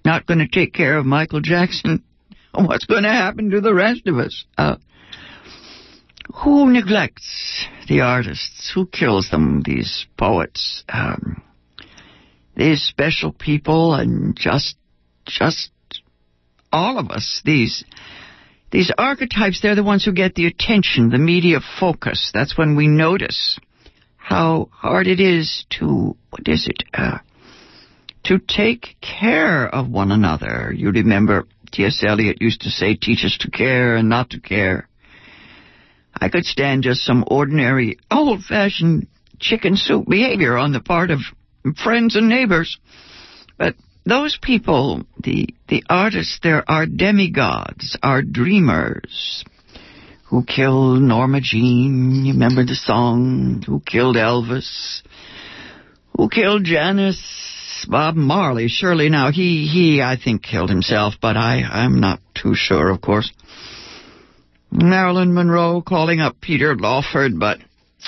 not 0.05 0.27
going 0.27 0.39
to 0.39 0.48
take 0.48 0.74
care 0.74 0.98
of 0.98 1.05
Michael 1.05 1.41
Jackson, 1.41 2.03
what's 2.53 2.86
going 2.86 3.03
to 3.03 3.10
happen 3.10 3.50
to 3.50 3.62
the 3.62 3.74
rest 3.74 4.05
of 4.05 4.20
us? 4.20 4.46
Uh, 4.55 4.75
who 6.43 6.72
neglects 6.72 7.65
the 7.88 8.01
artists? 8.01 8.72
Who 8.74 8.86
kills 8.86 9.29
them, 9.29 9.62
these 9.65 10.05
poets? 10.17 10.84
Um, 10.88 11.41
these 12.55 12.84
special 12.84 13.32
people 13.32 13.93
and 13.96 14.36
just, 14.36 14.75
just 15.25 15.72
all 16.73 16.97
of 16.97 17.09
us, 17.09 17.41
these 17.45 17.85
these 18.73 18.91
archetypes, 18.97 19.61
they're 19.61 19.75
the 19.75 19.83
ones 19.83 20.03
who 20.03 20.13
get 20.13 20.33
the 20.33 20.47
attention, 20.47 21.11
the 21.11 21.19
media 21.19 21.59
focus. 21.79 22.31
That's 22.33 22.57
when 22.57 22.75
we 22.75 22.87
notice 22.87 23.59
how 24.17 24.69
hard 24.71 25.05
it 25.05 25.19
is 25.19 25.65
to, 25.77 26.17
what 26.31 26.47
is 26.47 26.67
it, 26.67 26.83
uh, 26.91 27.19
to 28.23 28.39
take 28.39 28.95
care 28.99 29.67
of 29.67 29.91
one 29.91 30.11
another. 30.11 30.73
You 30.75 30.89
remember 30.89 31.45
T.S. 31.71 32.03
Eliot 32.03 32.41
used 32.41 32.61
to 32.61 32.71
say, 32.71 32.95
teach 32.95 33.23
us 33.23 33.37
to 33.41 33.51
care 33.51 33.95
and 33.95 34.09
not 34.09 34.31
to 34.31 34.39
care. 34.39 34.89
I 36.19 36.29
could 36.29 36.45
stand 36.45 36.81
just 36.81 37.01
some 37.01 37.23
ordinary, 37.27 37.99
old-fashioned 38.09 39.05
chicken 39.39 39.75
soup 39.75 40.07
behavior 40.07 40.57
on 40.57 40.71
the 40.71 40.79
part 40.79 41.11
of 41.11 41.19
friends 41.83 42.15
and 42.15 42.27
neighbors. 42.27 42.79
But 43.57 43.75
those 44.05 44.38
people, 44.41 45.03
the, 45.22 45.48
the 45.69 45.83
artists, 45.89 46.39
there 46.43 46.69
are 46.69 46.86
demigods, 46.86 47.98
are 48.03 48.22
dreamers 48.22 49.43
who 50.25 50.43
killed 50.43 51.01
Norma 51.01 51.39
Jean. 51.41 52.25
You 52.25 52.33
remember 52.33 52.65
the 52.65 52.75
song? 52.75 53.63
Who 53.65 53.79
killed 53.79 54.15
Elvis? 54.15 55.01
Who 56.17 56.29
killed 56.29 56.63
Janis? 56.65 57.22
Bob 57.88 58.15
Marley. 58.15 58.67
Surely 58.67 59.10
now 59.10 59.31
he, 59.31 59.67
he, 59.67 60.01
I 60.01 60.17
think, 60.17 60.43
killed 60.43 60.69
himself, 60.69 61.15
but 61.22 61.38
I, 61.38 61.62
I'm 61.62 62.00
not 62.00 62.19
too 62.33 62.55
sure, 62.55 62.89
of 62.89 63.01
course. 63.01 63.31
Marilyn 64.72 65.33
Monroe 65.33 65.81
calling 65.81 66.19
up 66.19 66.41
Peter 66.41 66.75
Lawford, 66.75 67.39
but 67.39 67.60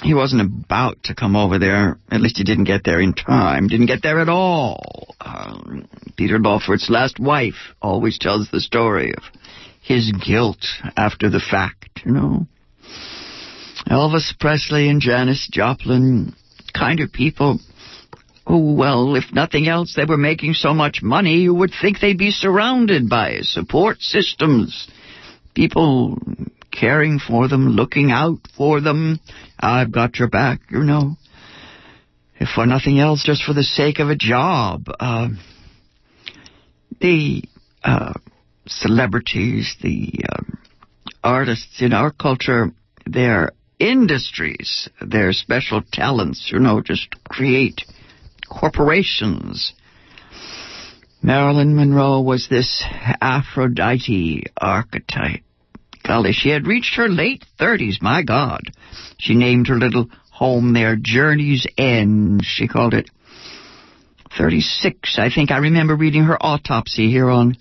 he 0.04 0.14
wasn't 0.14 0.42
about 0.42 1.04
to 1.04 1.16
come 1.16 1.36
over 1.36 1.58
there. 1.58 1.98
At 2.12 2.22
least 2.22 2.38
he 2.38 2.44
didn't 2.44 2.66
get 2.66 2.84
there 2.84 3.00
in 3.00 3.14
time. 3.14 3.68
Didn't 3.68 3.86
get 3.86 4.04
there 4.04 4.20
at 4.20 4.30
all. 4.30 5.16
Um, 5.22 5.88
Peter 6.18 6.40
Lawford's 6.40 6.90
last 6.90 7.20
wife 7.20 7.74
always 7.82 8.18
tells 8.18 8.50
the 8.50 8.62
story 8.62 9.14
of 9.16 9.24
his 9.82 10.12
guilt 10.12 10.66
after 10.98 11.30
the 11.30 11.40
fact, 11.40 12.02
you 12.06 12.12
know. 12.12 12.48
Elvis 13.90 14.38
Presley 14.40 14.90
and 14.90 15.00
Janis 15.00 15.48
Joplin, 15.52 16.34
kind 16.74 17.00
of 17.00 17.12
people 17.12 17.60
who, 18.48 18.76
well, 18.76 19.16
if 19.16 19.26
nothing 19.32 19.68
else, 19.68 19.94
they 19.96 20.06
were 20.06 20.18
making 20.18 20.54
so 20.54 20.74
much 20.74 21.02
money, 21.02 21.38
you 21.38 21.54
would 21.54 21.72
think 21.82 22.00
they'd 22.00 22.18
be 22.18 22.32
surrounded 22.32 23.10
by 23.10 23.40
support 23.42 24.02
systems. 24.02 24.88
People 25.54 26.18
caring 26.80 27.20
for 27.20 27.48
them, 27.48 27.70
looking 27.70 28.12
out 28.12 28.40
for 28.58 28.82
them. 28.82 29.20
I've 29.60 29.92
got 29.92 30.20
your 30.20 30.30
back, 30.30 30.60
you 30.70 30.84
know. 30.84 31.16
If 32.40 32.50
for 32.50 32.66
nothing 32.66 33.00
else, 33.00 33.24
just 33.24 33.44
for 33.44 33.54
the 33.54 33.64
sake 33.64 34.00
of 34.00 34.10
a 34.10 34.16
job. 34.16 34.88
Uh, 35.00 35.30
the 37.00 37.44
uh, 37.84 38.14
celebrities, 38.68 39.76
the 39.82 40.12
um, 40.32 40.58
artists 41.24 41.82
in 41.82 41.94
our 41.94 42.12
culture, 42.12 42.72
their 43.06 43.52
industries, 43.80 44.90
their 45.02 45.34
special 45.34 45.82
talents, 45.92 46.50
you 46.52 46.60
know, 46.60 46.82
just 46.82 47.08
create 47.28 47.82
corporations. 48.50 49.74
Marilyn 51.22 51.76
Monroe 51.76 52.22
was 52.22 52.48
this 52.50 52.84
Aphrodite 53.22 54.44
archetype. 54.58 55.45
Golly, 56.06 56.34
she 56.34 56.50
had 56.50 56.68
reached 56.68 56.96
her 56.96 57.10
late 57.10 57.44
thirties, 57.58 58.00
my 58.02 58.22
God. 58.24 58.62
She 59.18 59.34
named 59.34 59.68
her 59.68 59.78
little 59.78 60.10
home 60.32 60.74
there 60.74 60.96
Journey's 61.00 61.66
End, 61.78 62.44
she 62.46 62.68
called 62.68 62.94
it. 62.94 63.10
36, 64.38 65.18
I 65.18 65.30
think. 65.30 65.52
I 65.52 65.58
remember 65.58 65.96
reading 65.96 66.24
her 66.24 66.38
autopsy 66.40 67.10
here 67.10 67.30
on 67.30 67.56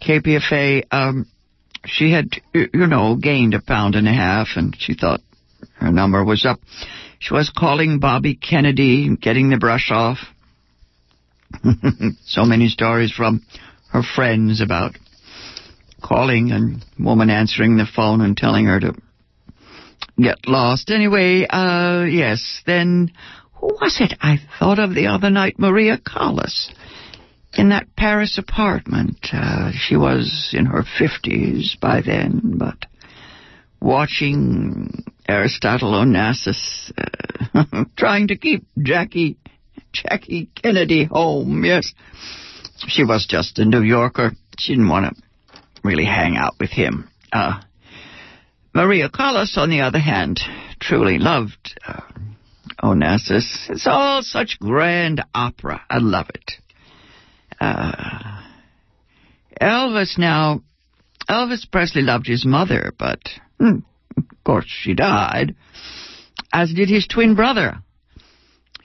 KPFA. 0.00 0.84
Um, 0.92 1.26
she 1.84 2.12
had, 2.12 2.30
you 2.54 2.86
know, 2.86 3.16
gained 3.16 3.54
a 3.54 3.60
pound 3.60 3.96
and 3.96 4.06
a 4.06 4.12
half, 4.12 4.48
and 4.56 4.76
she 4.78 4.94
thought 4.94 5.20
her 5.74 5.90
number 5.90 6.24
was 6.24 6.46
up. 6.46 6.60
She 7.18 7.34
was 7.34 7.50
calling 7.50 7.98
Bobby 7.98 8.36
Kennedy, 8.36 9.14
getting 9.16 9.50
the 9.50 9.56
brush 9.56 9.90
off. 9.90 10.18
so 12.26 12.44
many 12.44 12.68
stories 12.68 13.12
from 13.12 13.42
her 13.90 14.02
friends 14.02 14.60
about 14.60 14.96
calling 16.06 16.52
and 16.52 16.84
woman 16.98 17.30
answering 17.30 17.76
the 17.76 17.86
phone 17.86 18.20
and 18.20 18.36
telling 18.36 18.66
her 18.66 18.78
to 18.78 18.94
get 20.20 20.46
lost. 20.46 20.90
Anyway, 20.90 21.46
uh, 21.48 22.04
yes, 22.04 22.62
then 22.66 23.10
who 23.54 23.66
was 23.66 23.98
it 24.00 24.16
I 24.20 24.38
thought 24.58 24.78
of 24.78 24.94
the 24.94 25.08
other 25.08 25.30
night? 25.30 25.58
Maria 25.58 25.98
Callas. 25.98 26.72
In 27.54 27.70
that 27.70 27.96
Paris 27.96 28.38
apartment. 28.38 29.28
Uh, 29.32 29.70
she 29.72 29.96
was 29.96 30.50
in 30.52 30.66
her 30.66 30.84
50s 31.00 31.80
by 31.80 32.02
then, 32.02 32.58
but 32.58 32.86
watching 33.80 35.04
Aristotle 35.26 35.92
Onassis 35.92 36.92
uh, 37.54 37.84
trying 37.96 38.28
to 38.28 38.36
keep 38.36 38.66
Jackie 38.78 39.38
Jackie 39.92 40.50
Kennedy 40.54 41.04
home. 41.04 41.64
Yes, 41.64 41.94
she 42.76 43.04
was 43.04 43.26
just 43.26 43.58
a 43.58 43.64
New 43.64 43.82
Yorker. 43.82 44.32
She 44.58 44.74
didn't 44.74 44.88
want 44.90 45.16
to 45.16 45.25
really 45.86 46.04
hang 46.04 46.36
out 46.36 46.54
with 46.58 46.70
him. 46.70 47.08
Uh, 47.32 47.60
Maria 48.74 49.08
Callas, 49.08 49.56
on 49.56 49.70
the 49.70 49.80
other 49.80 49.98
hand, 49.98 50.40
truly 50.80 51.18
loved 51.18 51.78
uh, 51.86 52.00
Onassis. 52.82 53.70
It's 53.70 53.86
all 53.86 54.22
such 54.22 54.58
grand 54.60 55.22
opera. 55.34 55.82
I 55.88 55.98
love 55.98 56.28
it. 56.28 56.52
Uh, 57.60 58.42
Elvis 59.60 60.18
now, 60.18 60.60
Elvis 61.28 61.70
Presley 61.70 62.02
loved 62.02 62.26
his 62.26 62.44
mother, 62.44 62.92
but 62.98 63.20
hmm, 63.58 63.78
of 64.16 64.44
course 64.44 64.66
she 64.68 64.94
died, 64.94 65.56
as 66.52 66.72
did 66.72 66.88
his 66.88 67.06
twin 67.06 67.34
brother, 67.34 67.78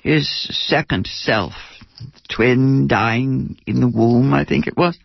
his 0.02 0.28
second 0.68 1.06
self, 1.06 1.54
twin 2.34 2.88
dying 2.88 3.58
in 3.68 3.82
the 3.82 3.90
womb, 3.90 4.34
I 4.34 4.46
think 4.46 4.68
it 4.68 4.78
was. 4.78 4.98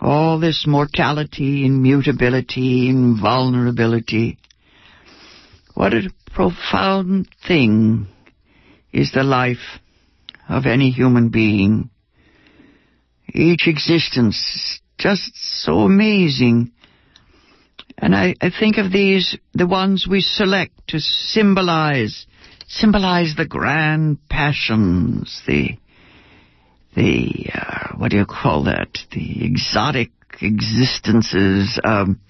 All 0.00 0.38
this 0.38 0.64
mortality 0.66 1.66
and 1.66 1.82
mutability 1.82 2.88
and 2.88 3.20
vulnerability. 3.20 4.38
What 5.74 5.92
a 5.92 6.10
profound 6.32 7.28
thing 7.46 8.06
is 8.92 9.12
the 9.12 9.24
life 9.24 9.80
of 10.48 10.66
any 10.66 10.90
human 10.90 11.30
being. 11.30 11.90
Each 13.32 13.66
existence 13.66 14.36
is 14.36 14.80
just 14.98 15.32
so 15.34 15.80
amazing. 15.80 16.72
And 17.96 18.14
I, 18.14 18.34
I 18.40 18.50
think 18.50 18.78
of 18.78 18.92
these, 18.92 19.36
the 19.52 19.66
ones 19.66 20.06
we 20.08 20.20
select 20.20 20.72
to 20.88 21.00
symbolize, 21.00 22.26
symbolize 22.68 23.34
the 23.36 23.46
grand 23.46 24.18
passions, 24.28 25.42
the, 25.46 25.76
the, 26.98 27.50
uh, 27.54 27.96
what 27.96 28.10
do 28.10 28.16
you 28.16 28.26
call 28.26 28.64
that? 28.64 28.88
The 29.12 29.44
exotic 29.44 30.10
existences. 30.42 31.78
Um, 31.84 32.20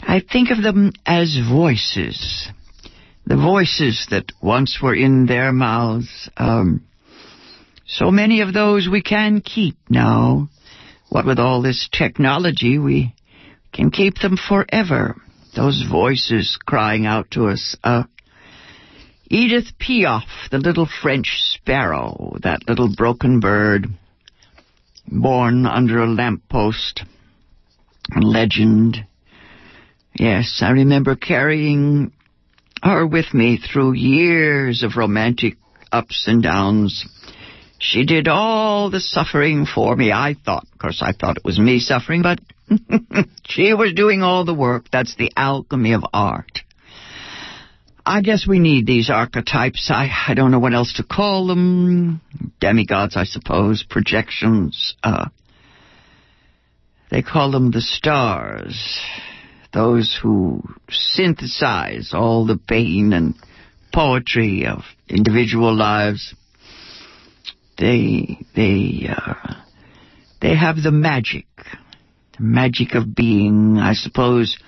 I 0.00 0.20
think 0.20 0.50
of 0.50 0.62
them 0.62 0.92
as 1.04 1.38
voices. 1.46 2.48
The 3.26 3.36
voices 3.36 4.06
that 4.10 4.32
once 4.42 4.78
were 4.82 4.94
in 4.94 5.26
their 5.26 5.52
mouths. 5.52 6.30
Um, 6.38 6.86
so 7.86 8.10
many 8.10 8.40
of 8.40 8.54
those 8.54 8.88
we 8.90 9.02
can 9.02 9.42
keep 9.42 9.76
now. 9.90 10.48
What 11.10 11.26
with 11.26 11.38
all 11.38 11.60
this 11.60 11.88
technology, 11.92 12.78
we 12.78 13.14
can 13.74 13.90
keep 13.90 14.20
them 14.20 14.38
forever. 14.38 15.16
Those 15.54 15.84
voices 15.90 16.58
crying 16.64 17.04
out 17.04 17.32
to 17.32 17.48
us. 17.48 17.76
Uh, 17.84 18.04
Edith 19.30 19.72
Piaf, 19.78 20.24
the 20.50 20.58
little 20.58 20.86
French 20.86 21.38
sparrow, 21.40 22.36
that 22.42 22.68
little 22.68 22.94
broken 22.94 23.40
bird, 23.40 23.86
born 25.06 25.66
under 25.66 26.02
a 26.02 26.06
lamp 26.06 26.42
lamppost. 26.50 27.04
Legend. 28.20 29.06
Yes, 30.14 30.60
I 30.62 30.70
remember 30.70 31.14
carrying 31.14 32.12
her 32.82 33.06
with 33.06 33.32
me 33.32 33.58
through 33.58 33.92
years 33.92 34.82
of 34.82 34.96
romantic 34.96 35.56
ups 35.92 36.24
and 36.26 36.42
downs 36.42 37.06
she 37.80 38.04
did 38.04 38.28
all 38.28 38.90
the 38.90 39.00
suffering 39.00 39.64
for 39.64 39.96
me, 39.96 40.12
I 40.12 40.34
thought. 40.34 40.66
Of 40.70 40.78
course, 40.78 41.00
I 41.02 41.12
thought 41.12 41.38
it 41.38 41.44
was 41.46 41.58
me 41.58 41.80
suffering, 41.80 42.20
but 42.20 42.38
she 43.46 43.72
was 43.72 43.94
doing 43.94 44.22
all 44.22 44.44
the 44.44 44.54
work. 44.54 44.90
That's 44.92 45.16
the 45.16 45.32
alchemy 45.34 45.94
of 45.94 46.04
art. 46.12 46.60
I 48.10 48.22
guess 48.22 48.44
we 48.44 48.58
need 48.58 48.88
these 48.88 49.08
archetypes. 49.08 49.88
I, 49.88 50.10
I 50.26 50.34
don't 50.34 50.50
know 50.50 50.58
what 50.58 50.74
else 50.74 50.94
to 50.94 51.04
call 51.04 51.46
them. 51.46 52.20
Demigods, 52.58 53.16
I 53.16 53.22
suppose. 53.22 53.84
Projections. 53.88 54.96
Uh, 55.00 55.28
they 57.08 57.22
call 57.22 57.52
them 57.52 57.70
the 57.70 57.80
stars. 57.80 59.00
Those 59.72 60.18
who 60.20 60.60
synthesize 60.90 62.10
all 62.12 62.46
the 62.46 62.58
pain 62.58 63.12
and 63.12 63.36
poetry 63.94 64.66
of 64.66 64.80
individual 65.08 65.72
lives 65.72 66.34
they 67.78 68.38
they 68.56 69.08
uh, 69.08 69.54
they 70.42 70.56
have 70.56 70.82
the 70.82 70.90
magic, 70.90 71.46
the 72.36 72.42
magic 72.42 72.96
of 72.96 73.14
being. 73.14 73.78
I 73.78 73.94
suppose 73.94 74.58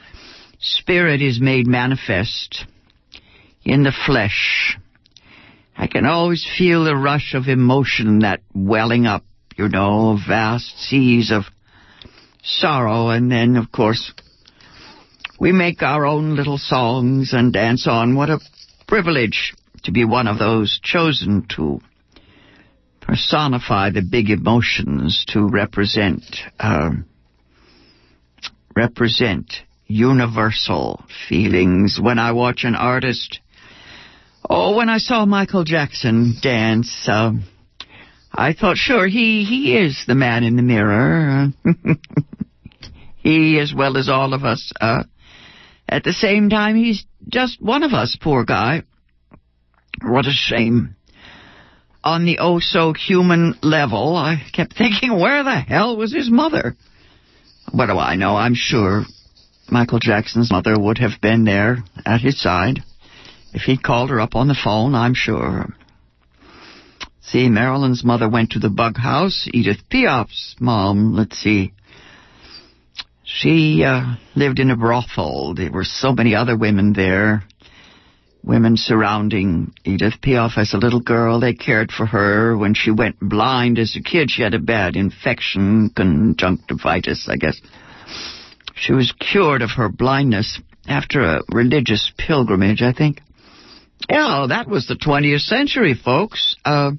spirit 0.60 1.20
is 1.20 1.40
made 1.40 1.66
manifest 1.66 2.66
in 3.64 3.82
the 3.82 3.92
flesh. 3.92 4.76
I 5.76 5.86
can 5.86 6.06
always 6.06 6.46
feel 6.58 6.84
the 6.84 6.96
rush 6.96 7.34
of 7.34 7.48
emotion 7.48 8.20
that 8.20 8.40
welling 8.54 9.06
up, 9.06 9.24
you 9.56 9.68
know, 9.68 10.18
vast 10.26 10.78
seas 10.78 11.30
of 11.30 11.44
sorrow, 12.42 13.08
and 13.08 13.30
then, 13.30 13.56
of 13.56 13.72
course, 13.72 14.12
we 15.40 15.52
make 15.52 15.82
our 15.82 16.04
own 16.04 16.36
little 16.36 16.58
songs 16.58 17.32
and 17.32 17.52
dance 17.52 17.86
on. 17.88 18.14
What 18.14 18.30
a 18.30 18.40
privilege 18.86 19.54
to 19.84 19.92
be 19.92 20.04
one 20.04 20.28
of 20.28 20.38
those 20.38 20.78
chosen 20.82 21.46
to 21.56 21.80
personify 23.00 23.90
the 23.90 24.02
big 24.02 24.30
emotions 24.30 25.24
to 25.28 25.48
represent 25.48 26.22
um, 26.60 27.06
represent 28.76 29.52
universal 29.86 31.04
feelings. 31.28 31.98
When 32.00 32.18
I 32.18 32.32
watch 32.32 32.64
an 32.64 32.74
artist, 32.74 33.40
oh, 34.48 34.76
when 34.76 34.88
I 34.88 34.98
saw 34.98 35.24
Michael 35.24 35.64
Jackson 35.64 36.36
dance, 36.40 37.08
uh, 37.08 37.32
I 38.32 38.52
thought, 38.52 38.76
sure, 38.76 39.06
he 39.06 39.44
he 39.44 39.76
is 39.76 40.04
the 40.06 40.14
man 40.14 40.44
in 40.44 40.56
the 40.56 40.62
mirror. 40.62 41.48
he, 43.16 43.58
as 43.58 43.74
well 43.74 43.96
as 43.96 44.08
all 44.08 44.34
of 44.34 44.44
us. 44.44 44.72
Uh, 44.80 45.04
at 45.88 46.04
the 46.04 46.12
same 46.12 46.48
time, 46.48 46.76
he's 46.76 47.04
just 47.28 47.60
one 47.60 47.82
of 47.82 47.92
us, 47.92 48.16
poor 48.20 48.44
guy. 48.44 48.82
What 50.02 50.26
a 50.26 50.32
shame 50.32 50.96
on 52.04 52.24
the 52.24 52.38
oh 52.40 52.58
so 52.58 52.92
human 52.92 53.58
level, 53.62 54.16
I 54.16 54.42
kept 54.52 54.76
thinking, 54.76 55.18
where 55.18 55.44
the 55.44 55.60
hell 55.60 55.96
was 55.96 56.12
his 56.12 56.30
mother? 56.30 56.76
What 57.70 57.86
do 57.86 57.98
I 57.98 58.16
know? 58.16 58.36
I'm 58.36 58.54
sure 58.54 59.04
Michael 59.70 60.00
Jackson's 60.00 60.50
mother 60.50 60.74
would 60.78 60.98
have 60.98 61.20
been 61.20 61.44
there 61.44 61.78
at 62.04 62.20
his 62.20 62.40
side. 62.40 62.82
If 63.52 63.62
he'd 63.62 63.82
called 63.82 64.10
her 64.10 64.20
up 64.20 64.34
on 64.34 64.48
the 64.48 64.54
phone, 64.54 64.94
I'm 64.94 65.14
sure. 65.14 65.66
See, 67.20 67.48
Marilyn's 67.48 68.04
mother 68.04 68.28
went 68.28 68.50
to 68.50 68.58
the 68.58 68.70
bug 68.70 68.96
house. 68.96 69.48
Edith 69.52 69.88
Piaf's 69.90 70.56
mom, 70.58 71.14
let's 71.14 71.38
see. 71.38 71.72
She 73.24 73.84
uh, 73.84 74.16
lived 74.34 74.58
in 74.58 74.70
a 74.70 74.76
brothel. 74.76 75.54
There 75.54 75.70
were 75.70 75.84
so 75.84 76.12
many 76.12 76.34
other 76.34 76.56
women 76.56 76.92
there 76.92 77.44
women 78.44 78.76
surrounding 78.76 79.72
Edith 79.84 80.20
Piaf 80.20 80.58
as 80.58 80.74
a 80.74 80.78
little 80.78 81.00
girl. 81.00 81.40
They 81.40 81.54
cared 81.54 81.92
for 81.92 82.06
her. 82.06 82.56
When 82.56 82.74
she 82.74 82.90
went 82.90 83.16
blind 83.20 83.78
as 83.78 83.96
a 83.96 84.02
kid, 84.02 84.30
she 84.30 84.42
had 84.42 84.54
a 84.54 84.58
bad 84.58 84.96
infection, 84.96 85.90
conjunctivitis, 85.94 87.28
I 87.28 87.36
guess. 87.36 87.60
She 88.74 88.92
was 88.92 89.12
cured 89.12 89.62
of 89.62 89.70
her 89.76 89.88
blindness 89.88 90.60
after 90.86 91.22
a 91.22 91.42
religious 91.52 92.12
pilgrimage, 92.18 92.82
I 92.82 92.92
think. 92.92 93.20
Yeah, 94.08 94.46
that 94.48 94.68
was 94.68 94.86
the 94.86 94.96
20th 94.96 95.40
century, 95.40 95.94
folks. 95.94 96.56
Uh, 96.64 96.92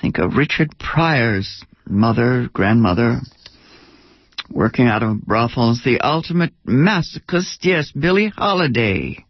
think 0.00 0.18
of 0.18 0.36
Richard 0.36 0.78
Pryor's 0.78 1.62
mother, 1.86 2.48
grandmother, 2.52 3.20
working 4.50 4.86
out 4.86 5.02
of 5.02 5.22
brothels. 5.22 5.82
The 5.84 6.00
ultimate 6.00 6.52
masochist, 6.66 7.58
yes, 7.62 7.92
Billie 7.92 8.28
Holiday 8.28 9.24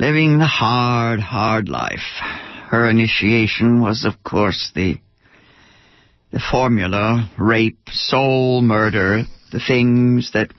living 0.00 0.38
the 0.38 0.46
hard, 0.46 1.20
hard 1.20 1.68
life. 1.68 2.18
Her 2.70 2.88
initiation 2.88 3.82
was, 3.82 4.04
of 4.04 4.22
course, 4.24 4.72
the 4.74 4.98
the 6.32 6.40
formula 6.50 7.28
rape, 7.36 7.88
soul 7.90 8.62
murder, 8.62 9.24
the 9.52 9.60
things 9.60 10.30
that 10.32 10.52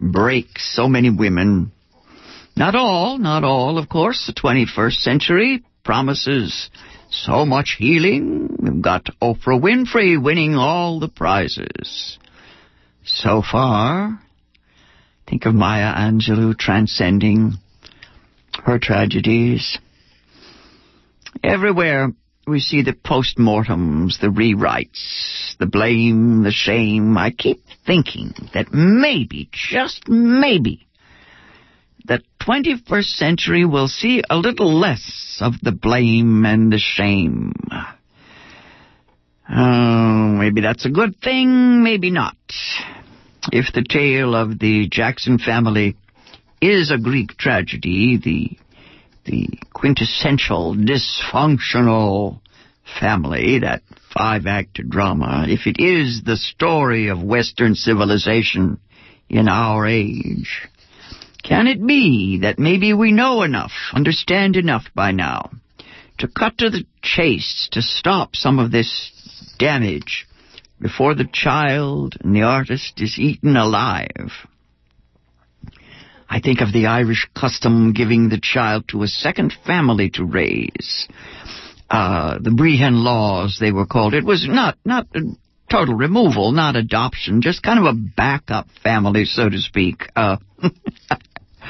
break 0.00 0.58
so 0.58 0.88
many 0.88 1.10
women. 1.10 1.72
Not 2.56 2.74
all, 2.74 3.18
not 3.18 3.44
all, 3.44 3.78
of 3.78 3.88
course. 3.88 4.26
The 4.26 4.34
21st 4.34 4.96
century 4.96 5.64
promises 5.84 6.70
so 7.10 7.44
much 7.44 7.76
healing. 7.78 8.56
We've 8.58 8.82
got 8.82 9.06
Oprah 9.20 9.60
Winfrey 9.60 10.22
winning 10.22 10.54
all 10.54 11.00
the 11.00 11.08
prizes. 11.08 12.18
So 13.04 13.42
far, 13.42 14.20
Think 15.32 15.46
of 15.46 15.54
Maya 15.54 15.94
Angelou 15.94 16.54
transcending 16.58 17.54
her 18.64 18.78
tragedies. 18.78 19.78
Everywhere 21.42 22.12
we 22.46 22.60
see 22.60 22.82
the 22.82 22.92
postmortems, 22.92 24.20
the 24.20 24.26
rewrites, 24.26 25.56
the 25.58 25.64
blame, 25.64 26.42
the 26.42 26.50
shame. 26.50 27.16
I 27.16 27.30
keep 27.30 27.62
thinking 27.86 28.34
that 28.52 28.74
maybe, 28.74 29.48
just 29.52 30.06
maybe, 30.06 30.86
the 32.06 32.20
21st 32.40 33.16
century 33.16 33.64
will 33.64 33.88
see 33.88 34.22
a 34.28 34.36
little 34.36 34.78
less 34.78 35.38
of 35.40 35.54
the 35.62 35.72
blame 35.72 36.44
and 36.44 36.72
the 36.72 36.78
shame. 36.78 37.52
Oh, 39.48 40.36
maybe 40.38 40.60
that's 40.60 40.86
a 40.86 40.90
good 40.90 41.20
thing, 41.20 41.82
maybe 41.82 42.10
not. 42.10 42.36
If 43.52 43.72
the 43.74 43.84
tale 43.88 44.34
of 44.34 44.58
the 44.58 44.88
Jackson 44.88 45.38
family 45.38 45.96
is 46.60 46.90
a 46.90 46.98
Greek 46.98 47.36
tragedy, 47.36 48.18
the 48.22 48.58
the 49.24 49.48
quintessential 49.72 50.74
dysfunctional 50.74 52.40
family, 52.98 53.60
that 53.60 53.82
five 54.12 54.46
act 54.46 54.80
drama, 54.88 55.46
if 55.48 55.66
it 55.66 55.76
is 55.78 56.22
the 56.24 56.36
story 56.36 57.08
of 57.08 57.22
Western 57.22 57.74
civilization 57.74 58.80
in 59.28 59.48
our 59.48 59.86
age, 59.86 60.68
can 61.42 61.66
it 61.66 61.84
be 61.84 62.38
that 62.42 62.58
maybe 62.58 62.92
we 62.92 63.12
know 63.12 63.42
enough, 63.42 63.72
understand 63.92 64.56
enough 64.56 64.84
by 64.94 65.12
now, 65.12 65.50
to 66.18 66.28
cut 66.28 66.58
to 66.58 66.70
the 66.70 66.84
chase, 67.02 67.68
to 67.72 67.82
stop 67.82 68.36
some 68.36 68.58
of 68.58 68.70
this 68.70 69.12
damage 69.58 70.26
before 70.80 71.14
the 71.14 71.28
child 71.32 72.14
and 72.20 72.34
the 72.34 72.42
artist 72.42 73.00
is 73.00 73.18
eaten 73.18 73.56
alive? 73.56 74.30
I 76.28 76.40
think 76.40 76.60
of 76.60 76.72
the 76.72 76.86
Irish 76.86 77.28
custom 77.34 77.92
giving 77.92 78.28
the 78.28 78.40
child 78.40 78.88
to 78.88 79.02
a 79.02 79.06
second 79.06 79.52
family 79.66 80.10
to 80.14 80.24
raise. 80.24 81.06
Uh, 81.90 82.38
the 82.40 82.50
Brehon 82.50 83.04
laws, 83.04 83.58
they 83.60 83.70
were 83.70 83.84
called. 83.84 84.14
It 84.14 84.24
was 84.24 84.46
not, 84.48 84.78
not 84.82 85.08
total 85.70 85.94
removal, 85.94 86.52
not 86.52 86.74
adoption, 86.74 87.42
just 87.42 87.62
kind 87.62 87.78
of 87.78 87.84
a 87.84 87.92
backup 87.92 88.66
family, 88.82 89.26
so 89.26 89.50
to 89.50 89.58
speak. 89.58 90.04
Uh, 90.16 90.36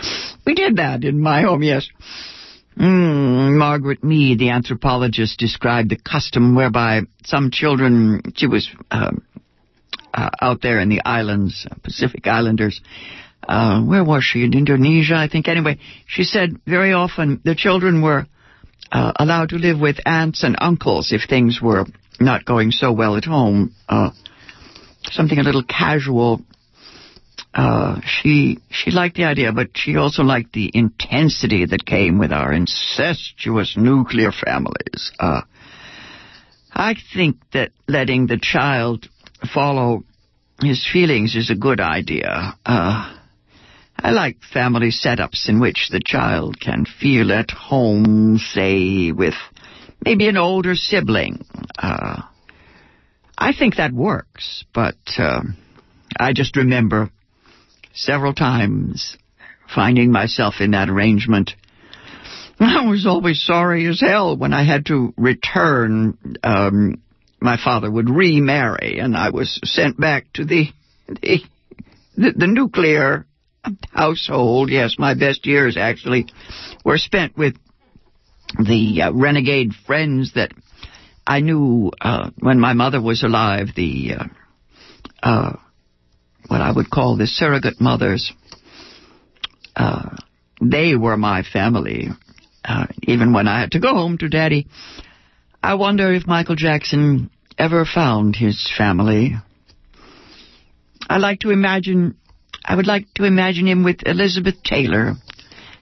we 0.46 0.54
did 0.54 0.76
that 0.76 1.04
in 1.04 1.20
my 1.20 1.42
home, 1.42 1.62
yes. 1.62 1.88
Mm, 2.78 3.58
Margaret 3.58 4.02
Mead, 4.02 4.38
the 4.38 4.50
anthropologist, 4.50 5.38
described 5.38 5.90
the 5.90 5.98
custom 5.98 6.54
whereby 6.54 7.02
some 7.24 7.50
children, 7.50 8.22
she 8.34 8.46
was 8.46 8.70
uh, 8.90 9.12
uh, 10.14 10.30
out 10.40 10.62
there 10.62 10.80
in 10.80 10.88
the 10.88 11.02
islands, 11.04 11.66
Pacific 11.82 12.26
Islanders, 12.26 12.80
uh, 13.46 13.82
where 13.82 14.04
was 14.04 14.24
she? 14.24 14.44
In 14.44 14.54
Indonesia, 14.54 15.16
I 15.16 15.28
think. 15.28 15.48
Anyway, 15.48 15.78
she 16.06 16.24
said 16.24 16.60
very 16.66 16.92
often 16.92 17.40
the 17.44 17.54
children 17.54 18.00
were 18.02 18.26
uh, 18.90 19.12
allowed 19.16 19.50
to 19.50 19.56
live 19.56 19.80
with 19.80 19.96
aunts 20.06 20.44
and 20.44 20.56
uncles 20.58 21.12
if 21.12 21.28
things 21.28 21.60
were 21.60 21.84
not 22.20 22.44
going 22.44 22.70
so 22.70 22.92
well 22.92 23.16
at 23.16 23.24
home. 23.24 23.74
Uh, 23.88 24.10
something 25.10 25.38
a 25.38 25.42
little 25.42 25.64
casual. 25.64 26.40
Uh, 27.54 28.00
she 28.04 28.58
she 28.70 28.90
liked 28.90 29.16
the 29.16 29.24
idea, 29.24 29.52
but 29.52 29.70
she 29.74 29.96
also 29.96 30.22
liked 30.22 30.52
the 30.52 30.70
intensity 30.72 31.66
that 31.66 31.84
came 31.84 32.18
with 32.18 32.32
our 32.32 32.52
incestuous 32.52 33.76
nuclear 33.76 34.32
families. 34.32 35.12
Uh, 35.18 35.42
I 36.72 36.94
think 37.14 37.36
that 37.52 37.72
letting 37.86 38.26
the 38.26 38.38
child 38.40 39.08
follow 39.52 40.04
his 40.62 40.88
feelings 40.90 41.34
is 41.36 41.50
a 41.50 41.54
good 41.54 41.80
idea. 41.80 42.54
Uh, 42.64 43.14
I 43.98 44.10
like 44.10 44.38
family 44.52 44.90
setups 44.90 45.48
in 45.48 45.60
which 45.60 45.88
the 45.90 46.00
child 46.04 46.58
can 46.58 46.86
feel 46.86 47.32
at 47.32 47.50
home, 47.50 48.38
say, 48.38 49.12
with 49.12 49.34
maybe 50.04 50.28
an 50.28 50.36
older 50.36 50.74
sibling. 50.74 51.44
Uh, 51.78 52.22
I 53.36 53.52
think 53.52 53.76
that 53.76 53.92
works, 53.92 54.64
but 54.72 54.96
uh, 55.18 55.42
I 56.18 56.32
just 56.32 56.56
remember 56.56 57.10
several 57.94 58.34
times 58.34 59.16
finding 59.74 60.12
myself 60.12 60.54
in 60.60 60.72
that 60.72 60.88
arrangement. 60.88 61.52
I 62.60 62.86
was 62.86 63.06
always 63.06 63.42
sorry 63.42 63.86
as 63.86 64.00
hell 64.00 64.36
when 64.36 64.52
I 64.52 64.64
had 64.64 64.86
to 64.86 65.14
return. 65.16 66.38
Um, 66.42 67.02
my 67.40 67.56
father 67.56 67.90
would 67.90 68.08
remarry, 68.08 68.98
and 69.00 69.16
I 69.16 69.30
was 69.30 69.58
sent 69.64 69.98
back 69.98 70.32
to 70.34 70.44
the 70.44 70.66
the, 71.08 71.40
the, 72.16 72.32
the 72.36 72.46
nuclear 72.46 73.26
household, 73.92 74.70
yes, 74.70 74.96
my 74.98 75.14
best 75.14 75.46
years 75.46 75.76
actually 75.76 76.26
were 76.84 76.98
spent 76.98 77.36
with 77.36 77.56
the 78.58 79.02
uh, 79.02 79.12
renegade 79.12 79.72
friends 79.86 80.32
that 80.34 80.52
I 81.26 81.40
knew 81.40 81.90
uh, 82.00 82.30
when 82.38 82.58
my 82.58 82.72
mother 82.72 83.00
was 83.00 83.22
alive, 83.22 83.68
the 83.76 84.14
uh, 84.18 84.24
uh 85.22 85.56
what 86.52 86.60
I 86.60 86.70
would 86.70 86.90
call 86.90 87.16
the 87.16 87.26
surrogate 87.26 87.80
mothers. 87.80 88.30
Uh, 89.74 90.18
they 90.60 90.94
were 90.94 91.16
my 91.16 91.42
family, 91.42 92.08
uh, 92.62 92.88
even 93.04 93.32
when 93.32 93.48
I 93.48 93.60
had 93.60 93.70
to 93.70 93.80
go 93.80 93.94
home 93.94 94.18
to 94.18 94.28
Daddy. 94.28 94.66
I 95.62 95.76
wonder 95.76 96.12
if 96.12 96.26
Michael 96.26 96.56
Jackson 96.56 97.30
ever 97.56 97.86
found 97.86 98.36
his 98.36 98.70
family. 98.76 99.32
I 101.08 101.16
like 101.16 101.40
to 101.40 101.50
imagine 101.50 102.16
I 102.62 102.76
would 102.76 102.86
like 102.86 103.06
to 103.14 103.24
imagine 103.24 103.66
him 103.66 103.82
with 103.82 104.02
Elizabeth 104.04 104.62
Taylor, 104.62 105.14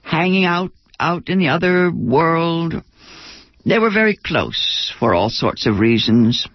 hanging 0.03 0.45
out 0.45 0.71
out 1.01 1.27
in 1.27 1.37
the 1.37 1.49
other 1.49 1.91
world. 1.91 2.75
They 3.65 3.77
were 3.77 3.91
very 3.91 4.15
close 4.15 4.93
for 4.97 5.13
all 5.13 5.29
sorts 5.29 5.67
of 5.67 5.79
reasons. 5.79 6.47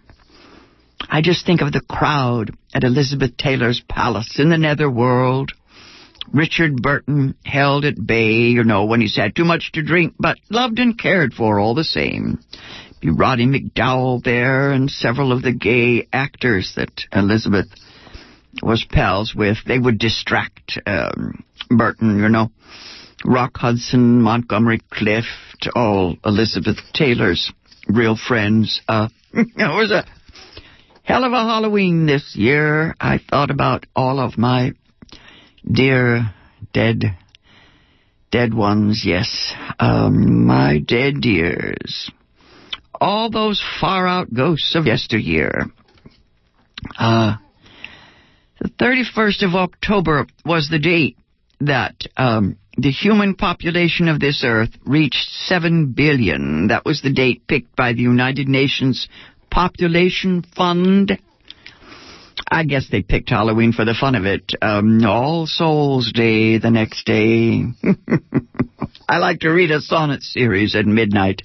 I 1.07 1.21
just 1.21 1.45
think 1.45 1.61
of 1.61 1.73
the 1.73 1.83
crowd 1.83 2.57
at 2.77 2.85
Elizabeth 2.85 3.35
Taylor's 3.39 3.83
palace 3.89 4.39
in 4.39 4.51
the 4.51 4.59
netherworld. 4.59 5.53
Richard 6.31 6.83
Burton 6.83 7.35
held 7.43 7.87
at 7.87 7.95
bay, 8.07 8.51
you 8.51 8.65
know, 8.65 8.85
when 8.85 9.01
he's 9.01 9.17
had 9.17 9.35
too 9.35 9.47
much 9.47 9.73
to 9.73 9.83
drink, 9.83 10.13
but 10.19 10.37
loved 10.51 10.79
and 10.79 10.99
cared 10.99 11.33
for 11.33 11.59
all 11.59 11.75
the 11.75 11.85
same. 11.85 12.39
Be 13.01 13.09
Roddy 13.09 13.47
McDowall 13.47 14.23
there 14.23 14.73
and 14.73 14.91
several 14.91 15.33
of 15.33 15.41
the 15.43 15.55
gay 15.55 16.07
actors 16.13 16.75
that 16.77 16.91
Elizabeth 17.13 17.69
was 18.63 18.85
pals 18.85 19.35
with. 19.35 19.57
They 19.67 19.79
would 19.79 19.99
distract 19.99 20.79
um, 20.87 21.45
Burton, 21.71 22.19
you 22.19 22.29
know. 22.29 22.51
Rock 23.25 23.57
Hudson, 23.57 24.21
Montgomery 24.21 24.81
Clift, 24.91 25.69
all 25.75 26.17
Elizabeth 26.27 26.77
Taylor's 26.93 27.51
real 27.89 28.17
friends. 28.17 28.83
Uh, 28.87 29.09
it 29.33 29.57
was 29.57 29.91
a 29.91 30.05
hell 31.07 31.23
of 31.23 31.33
a 31.33 31.37
Halloween 31.37 32.07
this 32.07 32.35
year. 32.35 32.95
I 33.01 33.19
thought 33.19 33.53
about 33.53 33.87
all 33.95 34.19
of 34.19 34.37
my 34.37 34.73
dear 35.65 36.35
dead, 36.73 37.17
dead 38.33 38.53
ones, 38.53 39.05
yes. 39.07 39.55
Um, 39.79 40.47
my 40.47 40.81
dead 40.81 41.21
dears. 41.21 42.11
All 43.01 43.31
those 43.31 43.65
far 43.81 44.09
out 44.09 44.35
ghosts 44.35 44.75
of 44.75 44.87
yesteryear. 44.87 45.67
Uh, 46.99 47.37
the 48.61 48.71
31st 48.71 49.47
of 49.47 49.55
October 49.55 50.27
was 50.45 50.69
the 50.69 50.81
date 50.81 51.17
that 51.61 51.95
um, 52.17 52.57
the 52.77 52.91
human 52.91 53.37
population 53.37 54.09
of 54.09 54.19
this 54.19 54.43
earth 54.45 54.71
reached 54.85 55.29
7 55.47 55.93
billion. 55.93 56.67
That 56.67 56.85
was 56.85 57.01
the 57.01 57.13
date 57.13 57.47
picked 57.47 57.77
by 57.77 57.93
the 57.93 58.03
United 58.03 58.49
Nations 58.49 59.07
Population 59.57 60.45
Fund. 60.55 61.19
I 62.47 62.65
guess 62.65 62.91
they 62.93 63.01
picked 63.01 63.31
Halloween 63.31 63.73
for 63.73 63.87
the 63.87 63.97
fun 63.99 64.15
of 64.15 64.27
it. 64.27 64.53
Um, 64.61 65.03
All 65.07 65.47
Souls 65.47 66.13
Day 66.13 66.59
the 66.59 66.71
next 66.71 67.07
day. 67.07 67.63
I 69.09 69.17
like 69.17 69.41
to 69.41 69.49
read 69.49 69.71
a 69.71 69.81
sonnet 69.81 70.23
series 70.23 70.77
at 70.77 70.85
midnight 70.85 71.41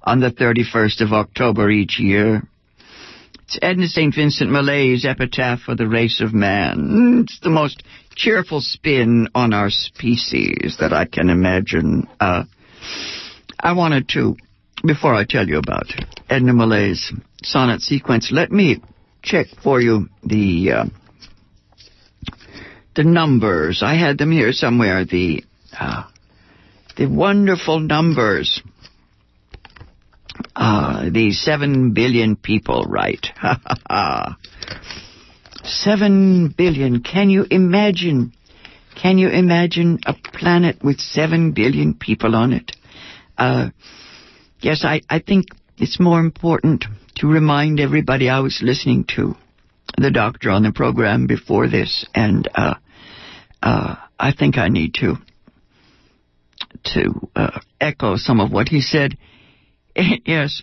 on 0.00 0.20
the 0.20 0.30
31st 0.30 1.00
of 1.00 1.12
October 1.12 1.68
each 1.68 1.98
year. 1.98 2.44
It's 3.42 3.58
Edna 3.60 3.88
St. 3.88 4.14
Vincent 4.14 4.48
Millay's 4.48 5.04
epitaph 5.04 5.58
for 5.58 5.74
the 5.74 5.88
race 5.88 6.20
of 6.20 6.32
man. 6.32 7.24
It's 7.24 7.40
the 7.40 7.50
most 7.50 7.82
cheerful 8.14 8.60
spin 8.60 9.26
on 9.34 9.52
our 9.52 9.70
species 9.70 10.76
that 10.78 10.92
I 10.92 11.04
can 11.06 11.30
imagine. 11.30 12.06
Uh, 12.20 12.44
I 13.58 13.72
wanted 13.72 14.08
to, 14.10 14.36
before 14.84 15.16
I 15.16 15.24
tell 15.24 15.48
you 15.48 15.58
about 15.58 15.86
Edna 16.30 16.52
Millay's 16.52 17.12
sonnet 17.46 17.80
sequence, 17.80 18.30
let 18.32 18.50
me 18.50 18.82
check 19.22 19.46
for 19.62 19.80
you 19.80 20.08
the 20.22 20.70
uh, 20.72 20.84
the 22.94 23.04
numbers. 23.04 23.82
I 23.82 23.94
had 23.94 24.18
them 24.18 24.30
here 24.30 24.52
somewhere. 24.52 25.04
The 25.04 25.44
uh, 25.78 26.04
the 26.96 27.06
wonderful 27.06 27.80
numbers 27.80 28.62
Ah, 30.54 31.08
these 31.10 31.40
seven 31.40 31.92
billion 31.92 32.36
people, 32.36 32.84
right? 32.84 33.24
seven 35.64 36.48
billion. 36.56 37.02
Can 37.02 37.30
you 37.30 37.44
imagine? 37.50 38.32
Can 39.00 39.18
you 39.18 39.28
imagine 39.28 39.98
a 40.06 40.14
planet 40.14 40.82
with 40.82 41.00
seven 41.00 41.52
billion 41.52 41.94
people 41.94 42.34
on 42.34 42.52
it? 42.52 42.72
Uh, 43.36 43.68
yes, 44.60 44.84
I, 44.84 45.02
I 45.10 45.18
think 45.18 45.46
it's 45.76 46.00
more 46.00 46.18
important 46.20 46.86
to 47.16 47.26
remind 47.26 47.80
everybody 47.80 48.28
I 48.28 48.40
was 48.40 48.60
listening 48.62 49.04
to 49.16 49.34
the 49.96 50.10
doctor 50.10 50.50
on 50.50 50.62
the 50.62 50.72
program 50.72 51.26
before 51.26 51.68
this, 51.68 52.06
and 52.14 52.48
uh, 52.54 52.74
uh, 53.62 53.96
I 54.18 54.32
think 54.32 54.58
I 54.58 54.68
need 54.68 54.94
to 54.94 55.16
to 56.84 57.28
uh, 57.34 57.58
echo 57.80 58.16
some 58.16 58.40
of 58.40 58.52
what 58.52 58.68
he 58.68 58.80
said. 58.80 59.16
yes, 59.96 60.62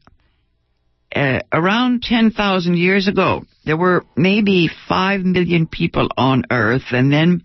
uh, 1.15 1.39
around 1.51 2.03
10,000 2.03 2.77
years 2.77 3.07
ago, 3.07 3.43
there 3.65 3.77
were 3.77 4.05
maybe 4.15 4.69
5 4.87 5.21
million 5.21 5.67
people 5.67 6.09
on 6.17 6.43
Earth, 6.51 6.91
and 6.91 7.11
then 7.11 7.43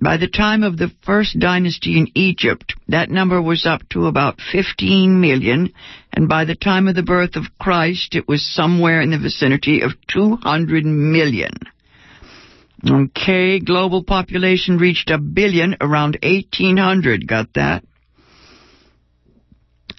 by 0.00 0.16
the 0.16 0.28
time 0.28 0.62
of 0.62 0.78
the 0.78 0.90
first 1.04 1.38
dynasty 1.38 1.98
in 1.98 2.08
Egypt, 2.14 2.74
that 2.88 3.10
number 3.10 3.40
was 3.40 3.66
up 3.66 3.86
to 3.90 4.06
about 4.06 4.40
15 4.52 5.20
million, 5.20 5.72
and 6.12 6.28
by 6.28 6.46
the 6.46 6.54
time 6.54 6.88
of 6.88 6.94
the 6.94 7.02
birth 7.02 7.36
of 7.36 7.58
Christ, 7.58 8.14
it 8.14 8.26
was 8.26 8.42
somewhere 8.42 9.02
in 9.02 9.10
the 9.10 9.18
vicinity 9.18 9.82
of 9.82 9.92
200 10.08 10.84
million. 10.86 11.52
Okay, 12.88 13.60
global 13.60 14.02
population 14.02 14.78
reached 14.78 15.10
a 15.10 15.18
billion 15.18 15.76
around 15.82 16.16
1800. 16.22 17.28
Got 17.28 17.52
that? 17.54 17.84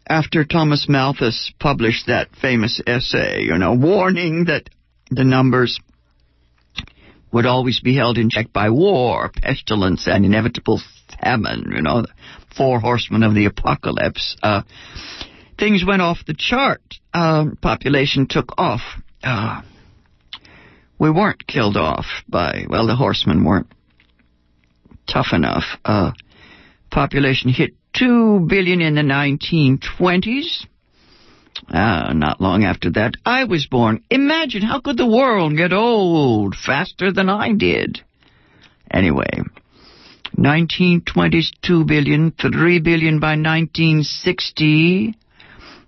After 0.10 0.44
Thomas 0.44 0.88
Malthus 0.90 1.54
published 1.60 2.08
that 2.08 2.36
famous 2.42 2.82
essay, 2.88 3.44
you 3.44 3.58
know, 3.60 3.76
warning 3.76 4.46
that 4.46 4.68
the 5.12 5.24
numbers 5.24 5.80
would 7.32 7.46
always 7.46 7.80
be 7.80 7.96
held 7.96 8.18
in 8.18 8.30
check 8.30 8.52
by 8.52 8.70
war, 8.70 9.32
pestilence, 9.34 10.08
and 10.08 10.26
inevitable 10.26 10.82
famine, 11.22 11.72
you 11.74 11.82
know, 11.82 12.06
four 12.56 12.80
horsemen 12.80 13.24
of 13.24 13.34
the 13.34 13.46
apocalypse. 13.46 14.36
Uh, 14.42 14.64
things 15.58 15.84
went 15.86 16.02
off 16.02 16.20
the 16.26 16.36
chart. 16.38 16.82
Uh, 17.14 17.46
population 17.62 18.28
took 18.28 18.54
off. 18.58 18.82
Uh, 19.24 19.62
we 21.00 21.10
weren't 21.10 21.48
killed 21.48 21.78
off 21.78 22.06
by, 22.28 22.66
well, 22.70 22.88
the 22.88 22.96
horsemen 22.96 23.44
weren't 23.44 23.72
tough 25.12 25.28
enough. 25.34 25.64
Uh, 25.84 26.12
population 26.92 27.52
hit 27.52 27.72
2 27.94 28.46
billion 28.48 28.82
in 28.82 28.96
the 28.96 29.02
1920s. 29.02 30.66
Uh, 31.70 32.14
not 32.14 32.42
long 32.42 32.64
after 32.64 32.90
that, 32.92 33.14
I 33.26 33.46
was 33.46 33.68
born. 33.68 34.04
Imagine 34.10 34.64
how 34.64 34.82
could 34.82 34.98
the 34.98 35.08
world 35.08 35.56
get 35.56 35.74
old 35.74 36.56
faster 36.56 37.12
than 37.12 37.30
I 37.30 37.54
did? 37.54 38.02
Anyway, 38.90 39.42
1920s 40.38 41.52
2 41.62 41.86
billion, 41.86 42.32
3 42.32 42.80
billion 42.80 43.20
by 43.20 43.36
1960. 43.36 45.16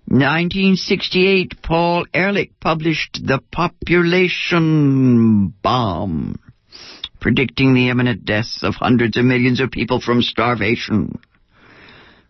1968, 0.06 1.62
Paul 1.64 2.06
Ehrlich 2.14 2.52
published 2.60 3.26
The 3.26 3.40
Population 3.52 5.54
Bomb, 5.62 6.40
predicting 7.22 7.74
the 7.74 7.90
imminent 7.90 8.26
deaths 8.26 8.64
of 8.64 8.76
hundreds 8.76 9.18
of 9.18 9.26
millions 9.26 9.62
of 9.62 9.72
people 9.72 10.02
from 10.02 10.22
starvation. 10.22 11.20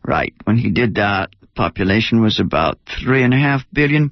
Right, 0.05 0.33
when 0.43 0.57
he 0.57 0.69
did 0.69 0.95
that, 0.95 1.29
population 1.55 2.21
was 2.21 2.39
about 2.39 2.79
three 3.03 3.23
and 3.23 3.33
a 3.33 3.37
half 3.37 3.61
billion. 3.71 4.11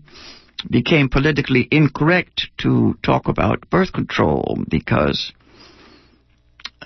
Became 0.70 1.10
politically 1.10 1.68
incorrect 1.72 2.48
to 2.60 2.96
talk 3.04 3.28
about 3.28 3.70
birth 3.70 3.92
control 3.94 4.60
because 4.70 5.34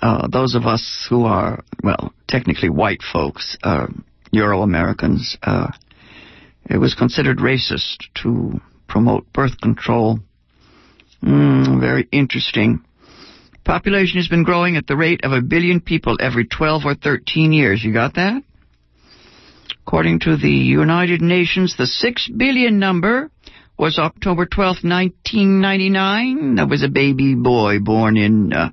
uh, 0.00 0.28
those 0.28 0.54
of 0.54 0.64
us 0.66 1.06
who 1.10 1.24
are, 1.24 1.62
well, 1.82 2.12
technically 2.26 2.70
white 2.70 3.02
folks, 3.02 3.56
uh, 3.62 3.86
Euro 4.30 4.62
Americans, 4.62 5.36
uh, 5.42 5.68
it 6.68 6.78
was 6.78 6.94
considered 6.94 7.38
racist 7.38 7.98
to 8.22 8.60
promote 8.88 9.30
birth 9.32 9.60
control. 9.60 10.20
Mm, 11.22 11.80
very 11.80 12.08
interesting. 12.12 12.82
Population 13.64 14.18
has 14.18 14.28
been 14.28 14.44
growing 14.44 14.76
at 14.76 14.86
the 14.86 14.96
rate 14.96 15.24
of 15.24 15.32
a 15.32 15.42
billion 15.42 15.80
people 15.80 16.16
every 16.20 16.46
12 16.46 16.82
or 16.84 16.94
13 16.94 17.52
years. 17.52 17.82
You 17.84 17.92
got 17.92 18.14
that? 18.14 18.42
According 19.86 20.18
to 20.20 20.36
the 20.36 20.50
United 20.50 21.22
Nations, 21.22 21.76
the 21.78 21.86
6 21.86 22.30
billion 22.36 22.80
number 22.80 23.30
was 23.78 24.00
October 24.00 24.44
12, 24.44 24.78
1999. 24.82 26.56
That 26.56 26.68
was 26.68 26.82
a 26.82 26.88
baby 26.88 27.36
boy 27.36 27.78
born 27.78 28.16
in, 28.16 28.52
uh, 28.52 28.70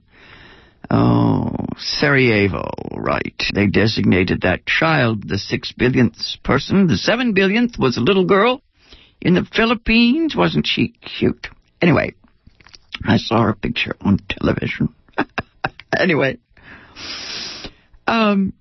oh, 0.90 1.52
Sarajevo, 1.78 2.68
right. 2.98 3.40
They 3.54 3.68
designated 3.68 4.42
that 4.42 4.66
child 4.66 5.30
the 5.30 5.38
6 5.38 5.74
billionth 5.78 6.18
person. 6.44 6.88
The 6.88 6.98
7 6.98 7.36
billionth 7.36 7.78
was 7.78 7.98
a 7.98 8.02
little 8.02 8.26
girl 8.26 8.64
in 9.22 9.36
the 9.36 9.46
Philippines. 9.46 10.36
Wasn't 10.36 10.66
she 10.66 10.96
cute? 11.20 11.48
Anyway, 11.80 12.16
I 13.08 13.18
saw 13.18 13.44
her 13.44 13.54
picture 13.54 13.96
on 14.02 14.18
television. 14.30 14.96
anyway, 15.96 16.40
um, 18.08 18.54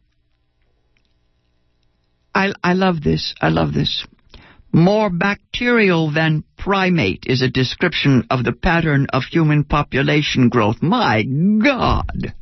I, 2.34 2.52
I 2.62 2.72
love 2.72 3.02
this. 3.02 3.34
I 3.40 3.48
love 3.48 3.72
this. 3.74 4.06
More 4.72 5.10
bacterial 5.10 6.10
than 6.10 6.44
primate 6.56 7.24
is 7.26 7.42
a 7.42 7.48
description 7.48 8.26
of 8.30 8.42
the 8.44 8.52
pattern 8.52 9.06
of 9.12 9.24
human 9.24 9.64
population 9.64 10.48
growth. 10.48 10.82
My 10.82 11.22
God! 11.24 12.32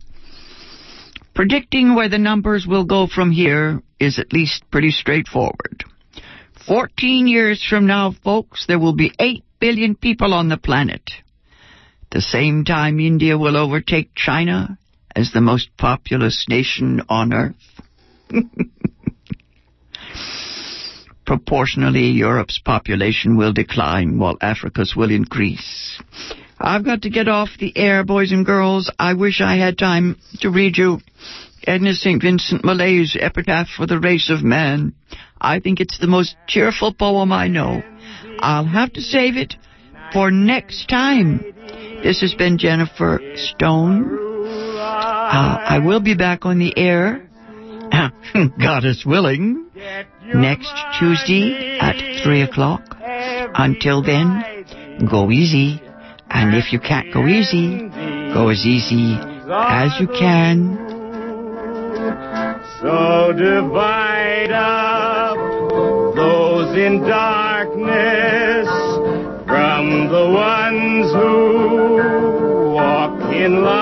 Predicting 1.35 1.95
where 1.95 2.09
the 2.09 2.19
numbers 2.19 2.67
will 2.69 2.85
go 2.85 3.09
from 3.09 3.33
here 3.33 3.83
is 3.99 4.19
at 4.19 4.33
least 4.33 4.63
pretty 4.71 4.91
straightforward. 4.91 5.85
Fourteen 6.67 7.27
years 7.27 7.65
from 7.69 7.87
now, 7.87 8.13
folks, 8.23 8.67
there 8.67 8.79
will 8.79 8.95
be 8.95 9.13
eight 9.19 9.43
billion 9.59 9.97
people 9.97 10.33
on 10.33 10.49
the 10.49 10.57
planet. 10.57 11.03
At 12.05 12.11
the 12.11 12.21
same 12.21 12.65
time, 12.65 13.01
India 13.01 13.37
will 13.39 13.57
overtake 13.57 14.15
China 14.15 14.79
as 15.17 15.33
the 15.33 15.41
most 15.41 15.71
populous 15.77 16.47
nation 16.49 17.03
on 17.09 17.33
earth. 17.33 17.83
Proportionally, 21.31 22.07
Europe's 22.07 22.59
population 22.59 23.37
will 23.37 23.53
decline 23.53 24.19
while 24.19 24.37
Africa's 24.41 24.97
will 24.97 25.13
increase. 25.13 26.03
I've 26.59 26.85
got 26.85 27.03
to 27.03 27.09
get 27.09 27.29
off 27.29 27.51
the 27.57 27.73
air, 27.79 28.03
boys 28.03 28.33
and 28.33 28.45
girls. 28.45 28.91
I 28.99 29.15
wish 29.15 29.41
I 29.41 29.55
had 29.55 29.79
time 29.79 30.19
to 30.41 30.51
read 30.51 30.77
you 30.77 30.99
Edna 31.65 31.95
St. 31.95 32.21
Vincent 32.21 32.65
Millay's 32.65 33.17
epitaph 33.17 33.69
for 33.69 33.87
the 33.87 34.01
race 34.01 34.29
of 34.29 34.43
man. 34.43 34.93
I 35.41 35.61
think 35.61 35.79
it's 35.79 36.01
the 36.01 36.09
most 36.09 36.35
cheerful 36.49 36.93
poem 36.93 37.31
I 37.31 37.47
know. 37.47 37.81
I'll 38.41 38.65
have 38.65 38.93
to 38.95 39.01
save 39.01 39.37
it 39.37 39.55
for 40.13 40.33
next 40.33 40.89
time. 40.89 41.45
This 42.03 42.23
has 42.23 42.35
been 42.35 42.59
Jennifer 42.59 43.21
Stone. 43.37 44.19
Uh, 44.51 45.59
I 45.65 45.79
will 45.79 46.01
be 46.01 46.17
back 46.17 46.45
on 46.45 46.59
the 46.59 46.77
air, 46.77 47.30
God 48.61 48.85
is 48.85 49.05
willing, 49.05 49.67
next 50.35 50.73
Tuesday 50.99 51.79
at 51.81 52.23
3 52.23 52.43
o'clock. 52.43 52.83
Until 53.01 54.03
then, 54.03 55.07
go 55.11 55.31
easy. 55.31 55.83
And 56.31 56.55
if 56.55 56.73
you 56.73 56.79
can't 56.79 57.13
go 57.13 57.27
easy, 57.27 57.89
go 58.33 58.49
as 58.49 58.65
easy 58.65 59.17
as 59.51 59.99
you 59.99 60.07
can. 60.07 60.77
So 62.81 63.33
divide 63.37 64.53
up 64.53 65.37
those 66.15 66.77
in 66.77 67.01
darkness 67.03 68.69
from 69.47 70.09
the 70.09 70.31
ones 70.31 71.13
who 71.13 72.73
walk 72.73 73.35
in 73.35 73.63
light. 73.63 73.80